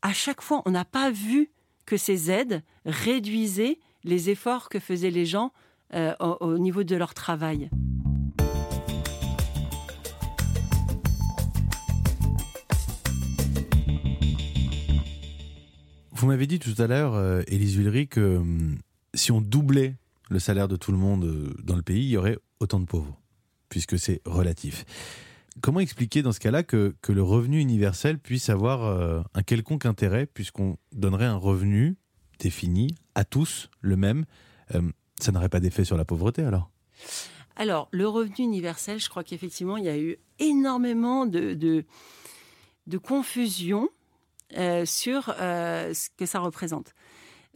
À 0.01 0.13
chaque 0.13 0.41
fois, 0.41 0.61
on 0.65 0.71
n'a 0.71 0.85
pas 0.85 1.11
vu 1.11 1.49
que 1.85 1.97
ces 1.97 2.31
aides 2.31 2.63
réduisaient 2.85 3.79
les 4.03 4.29
efforts 4.29 4.69
que 4.69 4.79
faisaient 4.79 5.09
les 5.09 5.25
gens 5.25 5.51
au 6.19 6.57
niveau 6.59 6.83
de 6.83 6.95
leur 6.95 7.15
travail. 7.15 7.69
Vous 16.19 16.27
m'avez 16.27 16.47
dit 16.47 16.59
tout 16.59 16.75
à 16.79 16.85
l'heure, 16.85 17.13
euh, 17.13 17.43
Élise 17.47 17.77
que 18.09 18.35
hum, 18.35 18.77
si 19.13 19.31
on 19.31 19.39
doublait 19.39 19.95
le 20.29 20.39
salaire 20.39 20.67
de 20.67 20.75
tout 20.75 20.91
le 20.91 20.97
monde 20.97 21.23
euh, 21.23 21.53
dans 21.63 21.77
le 21.77 21.81
pays, 21.81 22.03
il 22.03 22.09
y 22.09 22.17
aurait 22.17 22.37
autant 22.59 22.81
de 22.81 22.85
pauvres, 22.85 23.17
puisque 23.69 23.97
c'est 23.97 24.21
relatif. 24.25 24.83
Comment 25.61 25.79
expliquer 25.79 26.21
dans 26.21 26.33
ce 26.33 26.41
cas-là 26.41 26.63
que, 26.63 26.93
le 27.07 27.23
revenu 27.23 27.61
universel 27.61 28.19
puisse 28.19 28.49
avoir 28.49 28.83
euh, 28.83 29.21
un 29.33 29.43
quelconque 29.43 29.85
intérêt, 29.85 30.25
puisqu'on 30.25 30.75
donnerait 30.91 31.23
un 31.23 31.37
revenu 31.37 31.95
défini 32.39 32.95
à 33.15 33.23
tous, 33.23 33.69
le 33.79 33.95
même 33.95 34.25
Ça 35.21 35.31
n'aurait 35.31 35.47
pas 35.47 35.61
d'effet 35.61 35.85
sur 35.85 35.95
la 35.95 36.03
pauvreté 36.03 36.43
alors? 36.43 36.69
Alors, 37.55 37.87
le 37.91 38.09
revenu 38.09 38.39
universel, 38.39 38.99
je 38.99 39.07
crois 39.07 39.23
qu'effectivement, 39.23 39.77
il 39.77 39.85
y 39.85 39.89
a 39.89 39.97
eu 39.97 40.17
énormément 40.37 41.25
de, 41.25 41.53
de 41.53 42.97
confusion 42.97 43.89
euh, 44.57 44.83
sur 44.85 45.33
euh, 45.39 45.93
ce 45.93 46.09
que 46.17 46.25
ça 46.25 46.39
représente. 46.39 46.93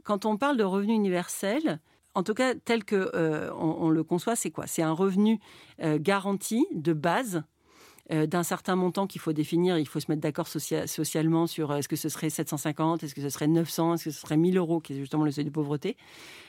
Quand 0.03 0.25
on 0.25 0.37
parle 0.37 0.57
de 0.57 0.63
revenu 0.63 0.93
universel, 0.93 1.79
en 2.13 2.21
tout 2.21 2.35
cas 2.35 2.53
tel 2.53 2.83
que 2.83 3.09
euh, 3.15 3.51
on, 3.55 3.89
le 3.89 4.03
conçoit, 4.03 4.35
c'est 4.35 4.51
quoi? 4.51 4.67
C'est 4.67 4.83
un 4.83 4.91
revenu 4.91 5.39
garanti 5.79 6.65
de 6.73 6.93
base 6.93 7.43
d'un 8.09 8.43
certain 8.43 8.75
montant 8.75 9.07
qu'il 9.07 9.21
faut 9.21 9.31
définir. 9.31 9.77
Il 9.79 9.87
faut 9.87 10.01
se 10.01 10.11
mettre 10.11 10.21
d'accord 10.21 10.47
socialement 10.47 11.47
sur 11.47 11.73
est-ce 11.73 11.87
que 11.87 11.95
ce 11.95 12.09
serait 12.09 12.29
750, 12.29 13.01
est-ce 13.01 13.15
que 13.15 13.21
ce 13.21 13.29
serait 13.29 13.47
900, 13.47 13.93
est-ce 13.95 14.03
que 14.03 14.11
ce 14.11 14.19
serait 14.19 14.35
1000 14.35 14.57
euros, 14.57 14.81
qui 14.81 14.93
est 14.93 14.97
justement 14.97 15.23
le 15.23 15.31
seuil 15.31 15.45
de 15.45 15.49
pauvreté. 15.49 15.95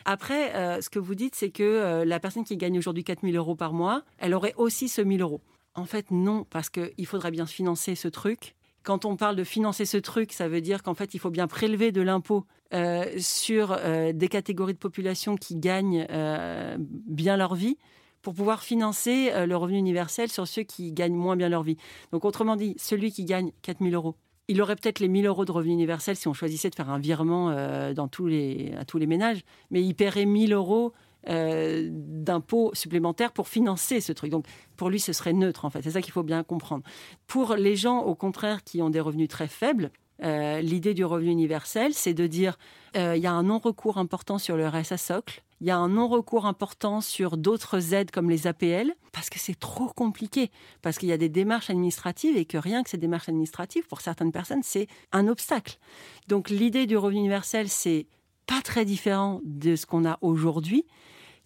Après, 0.05 0.81
ce 0.83 0.91
que 0.91 0.99
vous 0.99 1.15
dites, 1.15 1.37
c'est 1.37 1.51
que 1.51 2.03
la 2.05 2.21
personne 2.21 2.43
qui 2.45 2.57
gagne 2.57 2.77
aujourd'hui 2.77 3.05
4000 3.05 3.37
euros 3.37 3.55
par 3.55 3.73
mois, 3.73 4.03
elle 4.19 4.35
aurait 4.35 4.55
aussi 4.57 4.89
ce 4.89 5.01
1000 5.01 5.23
euros. 5.23 5.41
En 5.77 5.85
fait, 5.85 6.11
non, 6.11 6.45
parce 6.51 6.71
qu'il 6.71 7.07
faudrait 7.07 7.31
bien 7.31 7.47
financer 7.47 7.95
ce 7.95 8.09
truc 8.09 8.57
quand 8.85 9.07
on 9.07 9.17
parle 9.17 9.35
de 9.35 9.45
financer 9.45 9.87
ce 9.87 9.97
truc, 9.97 10.33
ça 10.33 10.47
veut 10.47 10.61
dire 10.61 10.83
qu'en 10.83 10.95
fait, 10.95 11.15
il 11.15 11.19
faut 11.19 11.31
bien 11.31 11.49
prélever 11.49 11.91
de 11.91 12.03
l'impôt 12.03 12.45
euh, 12.73 13.05
sur 13.19 13.73
euh, 13.73 14.13
des 14.13 14.29
catégories 14.29 14.75
de 14.75 14.79
population 14.79 15.37
qui 15.37 15.57
gagnent 15.57 16.07
euh, 16.11 16.77
bien 16.79 17.37
leur 17.37 17.55
vie 17.55 17.79
pour 18.23 18.35
pouvoir 18.35 18.63
financer 18.63 19.31
le 19.47 19.55
revenu 19.55 19.77
universel 19.77 20.31
sur 20.31 20.49
ceux 20.49 20.63
qui 20.63 20.93
gagnent 20.93 21.15
moins 21.15 21.37
bien 21.37 21.51
leur 21.51 21.63
vie. 21.63 21.77
Donc, 22.11 22.25
autrement 22.25 22.57
dit, 22.57 22.75
celui 22.79 23.13
qui 23.13 23.27
gagne 23.27 23.53
4 23.61 23.83
000 23.83 23.95
euros, 23.95 24.15
il 24.49 24.63
aurait 24.63 24.77
peut-être 24.77 25.01
les 25.01 25.09
1000 25.09 25.27
euros 25.27 25.45
de 25.45 25.53
revenu 25.53 25.75
universel 25.75 26.17
si 26.17 26.27
on 26.27 26.33
choisissait 26.33 26.71
de 26.71 26.75
faire 26.75 26.89
un 26.89 26.99
virement 26.99 27.55
dans 27.93 28.09
tous 28.09 28.27
les, 28.27 28.73
à 28.79 28.87
tous 28.87 28.97
les 28.97 29.07
ménages, 29.07 29.43
mais 29.71 29.83
il 29.83 29.95
paierait 29.95 30.25
1000 30.25 30.55
euros 30.55 30.95
euh, 31.29 31.89
d'impôts 31.91 32.71
supplémentaires 32.75 33.33
pour 33.33 33.49
financer 33.49 34.01
ce 34.01 34.13
truc. 34.13 34.31
Donc 34.31 34.47
pour 34.77 34.91
lui, 34.91 35.01
ce 35.01 35.13
serait 35.13 35.33
neutre 35.33 35.65
en 35.65 35.71
fait. 35.71 35.83
C'est 35.83 35.93
ça 35.93 36.03
qu'il 36.03 36.13
faut 36.13 36.23
bien 36.23 36.43
comprendre. 36.43 36.85
Pour 37.27 37.55
les 37.55 37.77
gens, 37.77 38.01
au 38.01 38.15
contraire, 38.15 38.65
qui 38.65 38.83
ont 38.83 38.91
des 38.91 39.01
revenus 39.01 39.29
très 39.29 39.49
faibles, 39.49 39.91
euh, 40.23 40.61
l'idée 40.61 40.95
du 40.95 41.05
revenu 41.05 41.31
universel, 41.31 41.93
c'est 41.93 42.15
de 42.15 42.27
dire 42.27 42.57
euh, 42.97 43.17
il 43.17 43.23
y 43.23 43.27
a 43.27 43.33
un 43.33 43.43
non-recours 43.43 43.99
important 43.99 44.39
sur 44.39 44.57
le 44.57 44.67
RSA 44.67 44.97
socle, 44.97 45.43
il 45.61 45.67
y 45.67 45.71
a 45.71 45.77
un 45.77 45.89
non-recours 45.89 46.47
important 46.47 47.01
sur 47.01 47.37
d'autres 47.37 47.95
aides 47.95 48.11
comme 48.11 48.31
les 48.31 48.47
APL, 48.47 48.95
parce 49.13 49.29
que 49.29 49.39
c'est 49.39 49.59
trop 49.59 49.89
compliqué, 49.89 50.51
parce 50.83 50.99
qu'il 50.99 51.09
y 51.09 51.13
a 51.13 51.17
des 51.17 51.29
démarches 51.29 51.71
administratives 51.71 52.37
et 52.37 52.45
que 52.45 52.59
rien 52.59 52.83
que 52.83 52.91
ces 52.91 52.99
démarches 52.99 53.29
administratives, 53.29 53.87
pour 53.87 54.01
certaines 54.01 54.31
personnes, 54.31 54.63
c'est 54.63 54.87
un 55.13 55.27
obstacle. 55.27 55.79
Donc 56.29 56.49
l'idée 56.49 56.87
du 56.87 56.97
revenu 56.97 57.19
universel, 57.19 57.69
c'est 57.69 58.07
pas 58.47 58.61
très 58.63 58.85
différent 58.85 59.41
de 59.45 59.75
ce 59.75 59.87
qu'on 59.87 60.05
a 60.05 60.19
aujourd'hui 60.21 60.85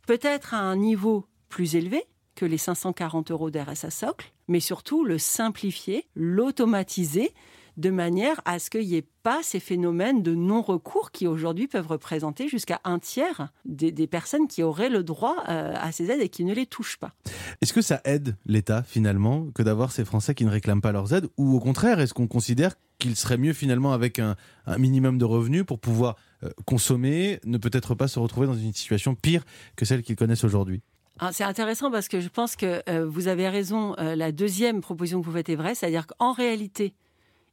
peut-être 0.08 0.54
à 0.54 0.60
un 0.60 0.74
niveau 0.74 1.26
plus 1.50 1.76
élevé 1.76 2.02
que 2.34 2.46
les 2.46 2.56
540 2.56 3.30
euros 3.30 3.50
d'RSA 3.50 3.90
socle, 3.90 4.32
mais 4.48 4.58
surtout 4.58 5.04
le 5.04 5.18
simplifier, 5.18 6.06
l'automatiser 6.16 7.34
de 7.76 7.90
manière 7.90 8.40
à 8.46 8.58
ce 8.58 8.70
qu'il 8.70 8.86
n'y 8.86 8.94
ait 8.94 9.06
pas 9.22 9.40
ces 9.42 9.60
phénomènes 9.60 10.22
de 10.22 10.34
non-recours 10.34 11.10
qui 11.10 11.26
aujourd'hui 11.26 11.68
peuvent 11.68 11.86
représenter 11.86 12.48
jusqu'à 12.48 12.80
un 12.84 12.98
tiers 12.98 13.52
des, 13.66 13.92
personnes 14.06 14.48
qui 14.48 14.62
auraient 14.62 14.88
le 14.88 15.04
droit 15.04 15.36
euh, 15.50 15.74
à 15.76 15.92
ces 15.92 16.10
aides 16.10 16.22
et 16.22 16.30
qui 16.30 16.44
ne 16.44 16.54
les 16.54 16.64
touchent 16.64 16.96
pas. 16.96 17.12
Est-ce 17.60 17.74
que 17.74 17.82
ça 17.82 18.00
aide 18.04 18.34
l'État 18.46 18.82
finalement 18.82 19.48
que 19.54 19.62
d'avoir 19.62 19.92
ces 19.92 20.06
Français 20.06 20.34
qui 20.34 20.46
ne 20.46 20.50
réclament 20.50 20.80
pas 20.80 20.92
leurs 20.92 21.12
aides? 21.12 21.28
Ou 21.36 21.54
au 21.54 21.60
contraire 21.60 22.00
est-ce 22.00 22.14
qu'on 22.14 22.26
considère 22.26 22.76
qu'il 22.98 23.14
serait 23.14 23.38
mieux 23.38 23.52
finalement 23.52 23.92
avec 23.92 24.18
un, 24.18 24.36
minimum 24.76 25.18
de 25.18 25.24
revenus 25.24 25.64
pour 25.64 25.78
pouvoir 25.78 26.16
consommer, 26.64 27.40
ne 27.44 27.59
peut-être 27.59 27.94
pas 27.94 28.09
se 28.09 28.18
retrouver 28.18 28.46
dans 28.46 28.55
une 28.55 28.72
situation 28.72 29.14
pire 29.14 29.44
que 29.77 29.85
celle 29.85 30.03
qu'ils 30.03 30.16
connaissent 30.16 30.44
aujourd'hui 30.44 30.83
ah, 31.20 31.33
c'est 31.33 31.42
intéressant 31.42 31.90
parce 31.90 32.07
que 32.07 32.20
je 32.20 32.29
pense 32.29 32.55
que 32.55 32.81
euh, 32.88 33.05
vous 33.05 33.27
avez 33.27 33.48
raison. 33.48 33.96
la 33.98 34.31
deuxième 34.31 34.81
proposition 34.81 35.20
que 35.20 35.27
vous 35.27 35.33
faites 35.33 35.48
est 35.48 35.57
vraie, 35.57 35.74
c'est-à-dire 35.74 36.07
qu'en 36.07 36.31
réalité, 36.31 36.94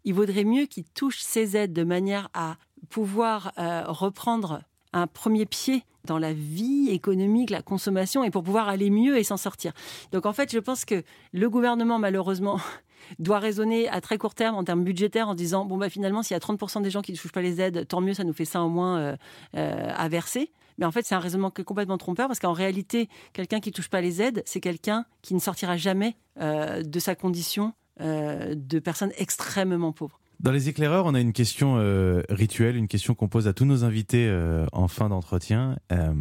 il 0.06 0.14
vaudrait 0.14 0.44
mieux 0.44 0.68
qu'ils 0.68 0.86
touchent 0.86 1.22
ces 1.22 1.58
aides 1.58 1.74
de 1.74 1.84
manière 1.84 2.30
à 2.34 2.58
pouvoir 2.90 3.52
euh, 3.58 3.84
reprendre 3.88 4.62
un 4.96 5.08
premier 5.08 5.46
pied 5.46 5.84
dans 6.06 6.18
la 6.18 6.34
vie 6.34 6.90
économique, 6.90 7.50
la 7.50 7.62
consommation, 7.62 8.24
et 8.24 8.32
pour 8.32 8.44
pouvoir 8.44 8.70
aller 8.70 8.90
mieux 8.90 9.18
et 9.18 9.24
s'en 9.24 9.38
sortir. 9.38 9.74
Donc 10.12 10.26
en 10.26 10.34
fait, 10.34 10.52
je 10.52 10.60
pense 10.60 10.86
que 10.86 11.04
le 11.34 11.50
gouvernement, 11.50 12.00
malheureusement, 12.00 12.60
doit 13.20 13.40
raisonner 13.40 13.88
à 13.90 14.02
très 14.02 14.18
court 14.18 14.36
terme 14.36 14.56
en 14.56 14.64
termes 14.64 14.84
budgétaires 14.84 15.28
en 15.28 15.36
disant, 15.36 15.66
bon, 15.66 15.78
bah, 15.78 15.90
finalement, 15.90 16.24
s'il 16.24 16.34
y 16.34 16.38
a 16.38 16.40
30% 16.40 16.82
des 16.82 16.90
gens 16.90 17.02
qui 17.02 17.12
ne 17.12 17.18
touchent 17.18 17.32
pas 17.32 17.42
les 17.42 17.62
aides, 17.62 17.88
tant 17.88 18.02
mieux, 18.02 18.14
ça 18.14 18.24
nous 18.24 18.34
fait 18.34 18.46
ça 18.46 18.62
au 18.62 18.70
moins 18.70 18.98
euh, 18.98 19.16
euh, 19.56 19.92
à 19.96 20.08
verser. 20.10 20.52
Mais 20.78 20.86
en 20.86 20.92
fait, 20.92 21.06
c'est 21.06 21.16
un 21.16 21.20
raisonnement 21.20 21.52
complètement 21.52 21.98
trompeur 21.98 22.28
parce 22.28 22.40
qu'en 22.40 22.54
réalité, 22.54 23.10
quelqu'un 23.34 23.60
qui 23.60 23.70
ne 23.70 23.74
touche 23.74 23.90
pas 23.90 24.02
les 24.02 24.22
aides, 24.22 24.44
c'est 24.46 24.60
quelqu'un 24.60 25.06
qui 25.22 25.34
ne 25.34 25.40
sortira 25.40 25.78
jamais 25.78 26.18
de 26.38 27.00
sa 27.00 27.16
condition 27.16 27.74
euh, 28.02 28.56
de 28.58 28.80
personnes 28.80 29.14
extrêmement 29.18 29.94
pauvres. 29.94 30.20
Dans 30.46 30.52
les 30.52 30.70
éclaireurs, 30.70 31.08
on 31.08 31.16
a 31.16 31.20
une 31.20 31.34
question 31.34 31.78
euh, 31.80 32.22
rituelle, 32.30 32.76
une 32.76 32.88
question 32.88 33.16
qu'on 33.16 33.28
pose 33.28 33.48
à 33.48 33.54
tous 33.54 33.66
nos 33.66 33.84
invités 33.84 34.28
euh, 34.28 34.68
en 34.74 34.88
fin 34.88 35.10
d'entretien. 35.10 35.80
Euh, 35.92 36.14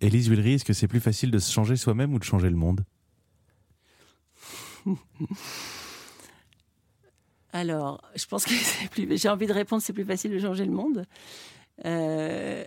Élise 0.00 0.28
Villery, 0.28 0.54
est-ce 0.54 0.64
que 0.64 0.72
c'est 0.72 0.88
plus 0.88 0.98
facile 0.98 1.30
de 1.30 1.38
se 1.38 1.52
changer 1.52 1.76
soi-même 1.76 2.12
ou 2.12 2.18
de 2.18 2.24
changer 2.24 2.50
le 2.50 2.56
monde? 2.56 2.84
Alors, 7.52 8.02
je 8.16 8.26
pense 8.26 8.44
que 8.44 8.50
c'est 8.50 8.90
plus. 8.90 9.16
J'ai 9.16 9.28
envie 9.28 9.46
de 9.46 9.52
répondre, 9.52 9.80
c'est 9.80 9.92
plus 9.92 10.04
facile 10.04 10.32
de 10.32 10.40
changer 10.40 10.64
le 10.64 10.72
monde. 10.72 11.06
Je 11.84 12.64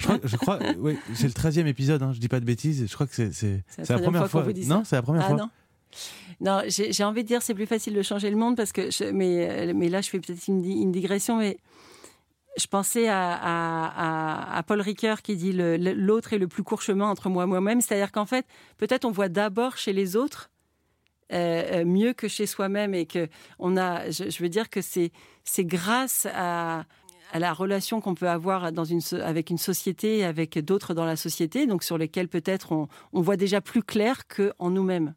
crois, 0.00 0.18
je 0.24 0.36
crois 0.36 0.58
oui, 0.78 0.98
c'est 1.14 1.28
le 1.28 1.32
13e 1.32 1.66
épisode, 1.66 2.02
hein, 2.02 2.12
je 2.12 2.18
dis 2.18 2.26
pas 2.26 2.40
de 2.40 2.44
bêtises, 2.44 2.88
je 2.88 2.92
crois 2.92 3.06
que 3.06 3.14
c'est 3.14 3.32
c'est- 3.32 3.62
C'est 3.68 3.82
la 3.82 3.84
c'est 3.84 3.92
la 3.94 4.00
première 4.00 4.28
fois 4.28 4.42
fois. 4.42 4.52
non, 4.66 4.82
c'est 4.84 4.96
la 4.96 5.02
première 5.02 5.22
ah 5.22 5.28
fois. 5.28 5.36
non. 5.36 5.50
Non, 6.40 6.62
j'ai 6.68 7.04
envie 7.04 7.22
de 7.22 7.28
dire 7.28 7.42
c'est 7.42 7.54
plus 7.54 7.66
facile 7.66 7.94
de 7.94 8.02
changer 8.02 8.30
le 8.30 8.36
monde 8.36 8.56
parce 8.56 8.72
que 8.72 9.10
mais 9.10 9.72
mais 9.74 9.88
là 9.88 10.00
je 10.00 10.10
fais 10.10 10.20
peut-être 10.20 10.46
une, 10.48 10.62
di- 10.62 10.80
une 10.80 10.92
digression 10.92 11.38
mais 11.38 11.58
je 12.56 12.66
pensais 12.66 13.08
à, 13.08 14.62
Paul 14.66 14.80
Ricoeur 14.80 15.22
qui 15.22 15.36
dit 15.36 15.52
l'autre 15.52 16.32
est 16.32 16.38
le 16.38 16.48
plus 16.48 16.62
court 16.62 16.82
chemin 16.82 17.08
entre 17.08 17.28
moi 17.28 17.44
et 17.44 17.46
moi-même, 17.46 17.80
c'est-à-dire 17.80 18.12
qu'en 18.12 18.26
fait 18.26 18.46
peut-être 18.76 19.04
on 19.04 19.10
voit 19.10 19.28
d'abord 19.28 19.76
chez 19.76 19.92
les 19.92 20.16
autres 20.16 20.50
euh, 21.32 21.80
euh, 21.80 21.84
mieux 21.84 22.12
que 22.14 22.26
chez 22.26 22.46
soi-même 22.46 22.94
et 22.94 23.06
que 23.06 23.28
on 23.58 23.76
a 23.76 24.10
je, 24.10 24.42
veux 24.42 24.48
dire 24.48 24.70
que 24.70 24.80
c'est 24.80 25.12
c'est 25.44 25.64
grâce 25.64 26.26
à 26.34 26.84
la 27.34 27.52
relation 27.52 28.00
qu'on 28.00 28.14
peut 28.14 28.28
avoir 28.28 28.72
dans 28.72 28.84
une, 28.84 29.00
avec 29.22 29.50
une 29.50 29.58
société, 29.58 30.24
avec 30.24 30.58
d'autres 30.58 30.94
dans 30.94 31.04
la 31.04 31.16
société, 31.16 31.66
donc 31.66 31.82
sur 31.82 31.98
lesquels 31.98 32.28
peut-être 32.28 32.72
on, 32.72 32.88
on 33.12 33.20
voit 33.20 33.36
déjà 33.36 33.60
plus 33.60 33.82
clair 33.82 34.26
qu'en 34.26 34.70
nous-mêmes. 34.70 35.14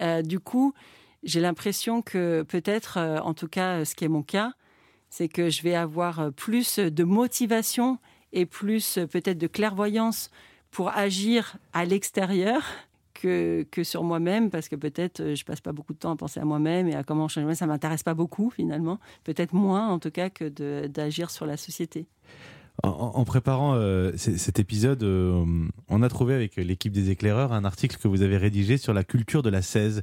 Euh, 0.00 0.22
du 0.22 0.40
coup, 0.40 0.74
j'ai 1.22 1.40
l'impression 1.40 2.02
que 2.02 2.42
peut-être, 2.42 2.98
euh, 2.98 3.18
en 3.18 3.34
tout 3.34 3.48
cas, 3.48 3.80
euh, 3.80 3.84
ce 3.84 3.94
qui 3.94 4.04
est 4.04 4.08
mon 4.08 4.22
cas, 4.22 4.52
c'est 5.10 5.28
que 5.28 5.48
je 5.48 5.62
vais 5.62 5.74
avoir 5.74 6.32
plus 6.32 6.78
de 6.78 7.04
motivation 7.04 7.98
et 8.32 8.46
plus 8.46 8.98
peut-être 9.10 9.38
de 9.38 9.46
clairvoyance 9.46 10.30
pour 10.70 10.88
agir 10.88 11.56
à 11.72 11.84
l'extérieur 11.84 12.62
que, 13.14 13.64
que 13.70 13.84
sur 13.84 14.02
moi-même, 14.02 14.50
parce 14.50 14.68
que 14.68 14.74
peut-être 14.74 15.34
je 15.34 15.44
passe 15.44 15.60
pas 15.60 15.72
beaucoup 15.72 15.92
de 15.92 15.98
temps 15.98 16.10
à 16.10 16.16
penser 16.16 16.40
à 16.40 16.44
moi-même 16.44 16.88
et 16.88 16.96
à 16.96 17.04
comment 17.04 17.28
changer. 17.28 17.54
Ça 17.54 17.66
m'intéresse 17.66 18.02
pas 18.02 18.14
beaucoup 18.14 18.50
finalement, 18.50 18.98
peut-être 19.22 19.54
moins 19.54 19.88
en 19.88 20.00
tout 20.00 20.10
cas 20.10 20.30
que 20.30 20.48
d'agir 20.88 21.30
sur 21.30 21.46
la 21.46 21.56
société. 21.56 22.08
En, 22.82 23.24
préparant 23.24 23.76
euh, 23.76 24.12
cet 24.16 24.58
épisode, 24.58 25.04
euh, 25.04 25.44
on 25.88 26.02
a 26.02 26.08
trouvé 26.08 26.34
avec 26.34 26.56
l'équipe 26.56 26.92
des 26.92 27.10
éclaireurs 27.10 27.52
un 27.52 27.64
article 27.64 27.98
que 27.98 28.08
vous 28.08 28.22
avez 28.22 28.36
rédigé 28.36 28.78
sur 28.78 28.92
la 28.92 29.04
culture 29.04 29.42
de 29.42 29.48
la 29.48 29.62
16. 29.62 30.02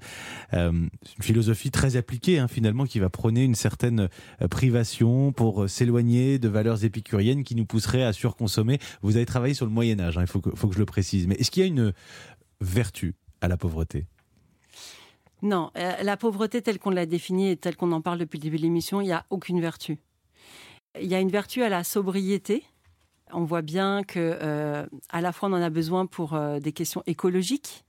Euh, 0.53 0.71
une 0.71 0.89
philosophie 1.19 1.69
très 1.69 1.97
appliquée 1.97 2.39
hein, 2.39 2.47
finalement 2.47 2.85
qui 2.85 2.99
va 2.99 3.09
prôner 3.09 3.43
une 3.43 3.55
certaine 3.55 4.07
euh, 4.41 4.47
privation 4.47 5.33
pour 5.33 5.69
s'éloigner 5.69 6.39
de 6.39 6.47
valeurs 6.47 6.85
épicuriennes 6.85 7.43
qui 7.43 7.55
nous 7.55 7.65
pousseraient 7.65 8.03
à 8.03 8.13
surconsommer. 8.13 8.79
Vous 9.01 9.17
avez 9.17 9.25
travaillé 9.25 9.53
sur 9.53 9.65
le 9.65 9.71
Moyen 9.71 9.99
Âge, 9.99 10.17
hein, 10.17 10.21
il 10.21 10.27
faut 10.27 10.39
que, 10.39 10.55
faut 10.55 10.69
que 10.69 10.73
je 10.73 10.79
le 10.79 10.85
précise. 10.85 11.27
Mais 11.27 11.35
est-ce 11.35 11.51
qu'il 11.51 11.61
y 11.61 11.65
a 11.65 11.69
une 11.69 11.91
vertu 12.61 13.15
à 13.41 13.49
la 13.49 13.57
pauvreté? 13.57 14.07
Non, 15.41 15.71
la 15.75 16.17
pauvreté 16.17 16.61
telle 16.61 16.79
qu'on 16.79 16.91
l'a 16.91 17.05
définie 17.05 17.49
et 17.49 17.57
telle 17.57 17.75
qu'on 17.75 17.91
en 17.91 18.01
parle 18.01 18.19
depuis 18.19 18.37
le 18.37 18.43
début 18.43 18.57
de 18.57 18.61
l'émission, 18.61 19.01
il 19.01 19.05
n'y 19.07 19.11
a 19.11 19.25
aucune 19.29 19.59
vertu. 19.59 19.99
Il 20.99 21.07
y 21.07 21.15
a 21.15 21.19
une 21.19 21.29
vertu 21.29 21.63
à 21.63 21.69
la 21.69 21.83
sobriété. 21.83 22.63
On 23.31 23.45
voit 23.45 23.61
bien 23.61 24.03
que 24.03 24.19
euh, 24.41 24.85
à 25.09 25.21
la 25.21 25.31
fois 25.31 25.47
on 25.49 25.53
en 25.53 25.61
a 25.61 25.69
besoin 25.69 26.05
pour 26.05 26.33
euh, 26.33 26.59
des 26.59 26.73
questions 26.73 27.01
écologiques, 27.07 27.85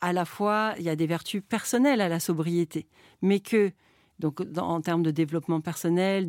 à 0.00 0.12
la 0.12 0.24
fois 0.24 0.74
il 0.78 0.84
y 0.84 0.88
a 0.88 0.94
des 0.94 1.06
vertus 1.06 1.42
personnelles 1.48 2.00
à 2.00 2.08
la 2.08 2.20
sobriété, 2.20 2.86
mais 3.22 3.40
que 3.40 3.72
donc 4.20 4.40
en 4.56 4.80
termes 4.80 5.02
de 5.02 5.10
développement 5.10 5.60
personnel, 5.60 6.28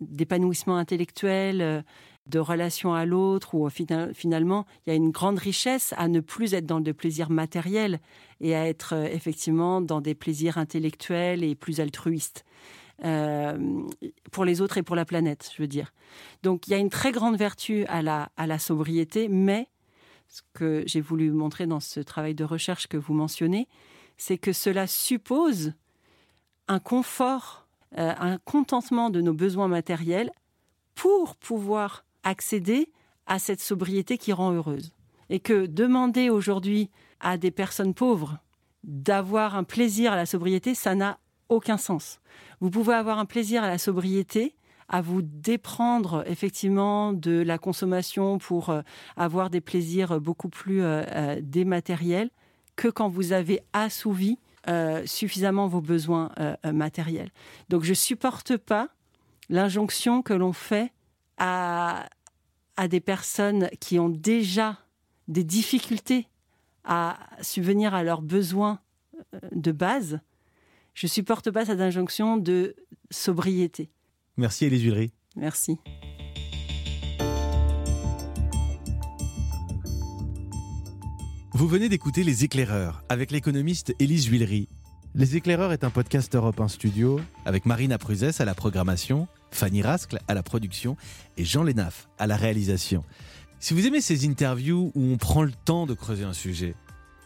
d'épanouissement 0.00 0.76
intellectuel, 0.76 1.62
euh, 1.62 1.82
de 2.26 2.38
relation 2.38 2.92
à 2.92 3.06
l'autre, 3.06 3.54
ou 3.54 3.70
fina- 3.70 4.12
finalement 4.12 4.66
il 4.84 4.90
y 4.90 4.92
a 4.92 4.96
une 4.96 5.10
grande 5.10 5.38
richesse 5.38 5.94
à 5.96 6.08
ne 6.08 6.20
plus 6.20 6.52
être 6.52 6.66
dans 6.66 6.78
le 6.78 6.92
plaisir 6.92 7.30
matériel 7.30 8.00
et 8.42 8.54
à 8.54 8.68
être 8.68 8.92
effectivement 8.92 9.80
dans 9.80 10.02
des 10.02 10.14
plaisirs 10.14 10.58
intellectuels 10.58 11.42
et 11.42 11.54
plus 11.54 11.80
altruistes 11.80 12.44
euh, 13.04 13.82
pour 14.30 14.44
les 14.44 14.60
autres 14.60 14.78
et 14.78 14.82
pour 14.82 14.94
la 14.94 15.04
planète, 15.04 15.50
je 15.56 15.62
veux 15.62 15.68
dire. 15.68 15.92
Donc 16.42 16.66
il 16.66 16.70
y 16.70 16.74
a 16.74 16.78
une 16.78 16.90
très 16.90 17.10
grande 17.10 17.36
vertu 17.36 17.84
à 17.86 18.02
la, 18.02 18.58
sobriété, 18.58 19.28
mais 19.28 19.68
ce 20.28 20.42
que 20.52 20.84
j'ai 20.86 21.00
voulu 21.00 21.30
montrer 21.32 21.66
dans 21.66 21.80
ce 21.80 22.00
travail 22.00 22.34
de 22.34 22.44
recherche 22.44 22.86
que 22.86 22.96
vous 22.96 23.14
mentionnez, 23.14 23.68
c'est 24.16 24.38
que 24.38 24.52
cela 24.52 24.86
suppose 24.86 25.72
un 26.68 26.78
confort, 26.78 27.66
euh, 27.98 28.14
un 28.18 28.38
contentement 28.38 29.10
de 29.10 29.20
nos 29.20 29.34
besoins 29.34 29.68
matériels 29.68 30.30
pour 30.94 31.34
pouvoir 31.36 32.04
accéder 32.22 32.92
à 33.26 33.38
cette 33.38 33.60
sobriété 33.60 34.16
qui 34.16 34.32
rend 34.32 34.52
heureuse. 34.52 34.92
Et 35.28 35.40
que 35.40 35.66
demander 35.66 36.30
aujourd'hui 36.30 36.90
à 37.20 37.36
des 37.36 37.50
personnes 37.50 37.94
pauvres 37.94 38.38
d'avoir 38.84 39.56
un 39.56 39.64
plaisir 39.64 40.12
à 40.12 40.16
la 40.16 40.26
sobriété, 40.26 40.74
ça 40.74 40.94
n'a 40.94 41.18
aucun 41.52 41.76
sens. 41.76 42.20
Vous 42.60 42.70
pouvez 42.70 42.94
avoir 42.94 43.18
un 43.18 43.24
plaisir 43.24 43.62
à 43.62 43.68
la 43.68 43.78
sobriété, 43.78 44.56
à 44.88 45.00
vous 45.00 45.22
déprendre 45.22 46.22
effectivement 46.26 47.12
de 47.12 47.42
la 47.42 47.58
consommation 47.58 48.38
pour 48.38 48.70
euh, 48.70 48.82
avoir 49.16 49.50
des 49.50 49.60
plaisirs 49.60 50.20
beaucoup 50.20 50.48
plus 50.48 50.82
euh, 50.82 51.02
euh, 51.08 51.40
dématériels 51.42 52.30
que 52.76 52.88
quand 52.88 53.08
vous 53.08 53.32
avez 53.32 53.60
assouvi 53.72 54.38
suffisamment 55.06 55.66
vos 55.66 55.80
besoins 55.80 56.30
matériels. 56.64 57.32
Donc 57.68 57.82
je 57.82 57.94
supporte 57.94 58.56
pas 58.56 58.90
l'injonction 59.48 60.22
que 60.22 60.32
l'on 60.32 60.52
fait 60.52 60.92
à, 61.36 62.06
à 62.76 62.86
des 62.86 63.00
personnes 63.00 63.68
qui 63.80 63.98
ont 63.98 64.08
déjà 64.08 64.78
des 65.26 65.42
difficultés 65.42 66.28
à 66.84 67.18
subvenir 67.40 67.92
à 67.92 68.04
leurs 68.04 68.22
besoins 68.22 68.78
de 69.50 69.72
base. 69.72 70.20
Je 70.94 71.06
supporte 71.06 71.50
pas 71.50 71.64
cette 71.64 71.80
injonction 71.80 72.36
de 72.36 72.76
sobriété. 73.10 73.90
Merci 74.36 74.66
Élise 74.66 74.82
Villery. 74.82 75.12
Merci. 75.36 75.78
Vous 81.54 81.66
venez 81.66 81.88
d'écouter 81.88 82.24
Les 82.24 82.44
Éclaireurs 82.44 83.02
avec 83.08 83.30
l'économiste 83.30 83.94
Élise 83.98 84.28
Villery. 84.28 84.68
Les 85.14 85.36
Éclaireurs 85.36 85.72
est 85.72 85.84
un 85.84 85.90
podcast 85.90 86.34
Europe 86.34 86.60
1 86.60 86.68
Studio 86.68 87.20
avec 87.44 87.66
Marina 87.66 87.98
Pruzès 87.98 88.40
à 88.40 88.44
la 88.44 88.54
programmation, 88.54 89.28
Fanny 89.50 89.82
Rascle 89.82 90.18
à 90.28 90.34
la 90.34 90.42
production 90.42 90.96
et 91.36 91.44
Jean 91.44 91.62
Lénaf 91.62 92.08
à 92.18 92.26
la 92.26 92.36
réalisation. 92.36 93.04
Si 93.60 93.74
vous 93.74 93.86
aimez 93.86 94.00
ces 94.00 94.26
interviews 94.26 94.92
où 94.94 95.02
on 95.02 95.16
prend 95.18 95.42
le 95.42 95.52
temps 95.52 95.86
de 95.86 95.94
creuser 95.94 96.24
un 96.24 96.32
sujet, 96.32 96.74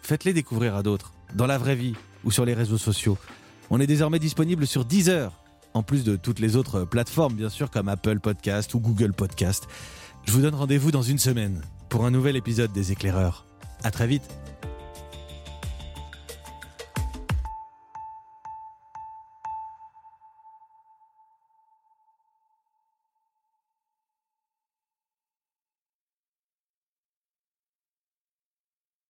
faites-les 0.03 0.33
découvrir 0.33 0.75
à 0.75 0.83
d'autres, 0.83 1.15
dans 1.35 1.47
la 1.47 1.59
vraie 1.59 1.77
vie 1.77 1.95
ou 2.25 2.31
sur 2.31 2.45
les 2.45 2.55
réseaux 2.55 2.79
sociaux. 2.79 3.19
On 3.71 3.81
est 3.81 3.87
désormais 3.87 4.19
disponible 4.19 4.67
sur 4.67 4.85
Deezer, 4.85 5.33
en 5.75 5.83
plus 5.83 6.05
de 6.05 6.17
toutes 6.17 6.39
les 6.39 6.57
autres 6.57 6.85
plateformes 6.85 7.35
bien 7.35 7.49
sûr 7.49 7.71
comme 7.71 7.89
Apple 7.89 8.21
Podcast 8.21 8.73
ou 8.75 8.81
Google 8.81 9.13
Podcast. 9.13 9.67
Je 10.25 10.33
vous 10.33 10.43
donne 10.43 10.55
rendez-vous 10.55 10.91
dans 10.91 11.03
une 11.03 11.19
semaine 11.19 11.63
pour 11.89 12.05
un 12.05 12.11
nouvel 12.11 12.37
épisode 12.37 12.73
des 12.73 12.93
Éclaireurs. 12.93 13.45
À 13.83 13.91
très 13.91 14.07
vite. 14.07 14.29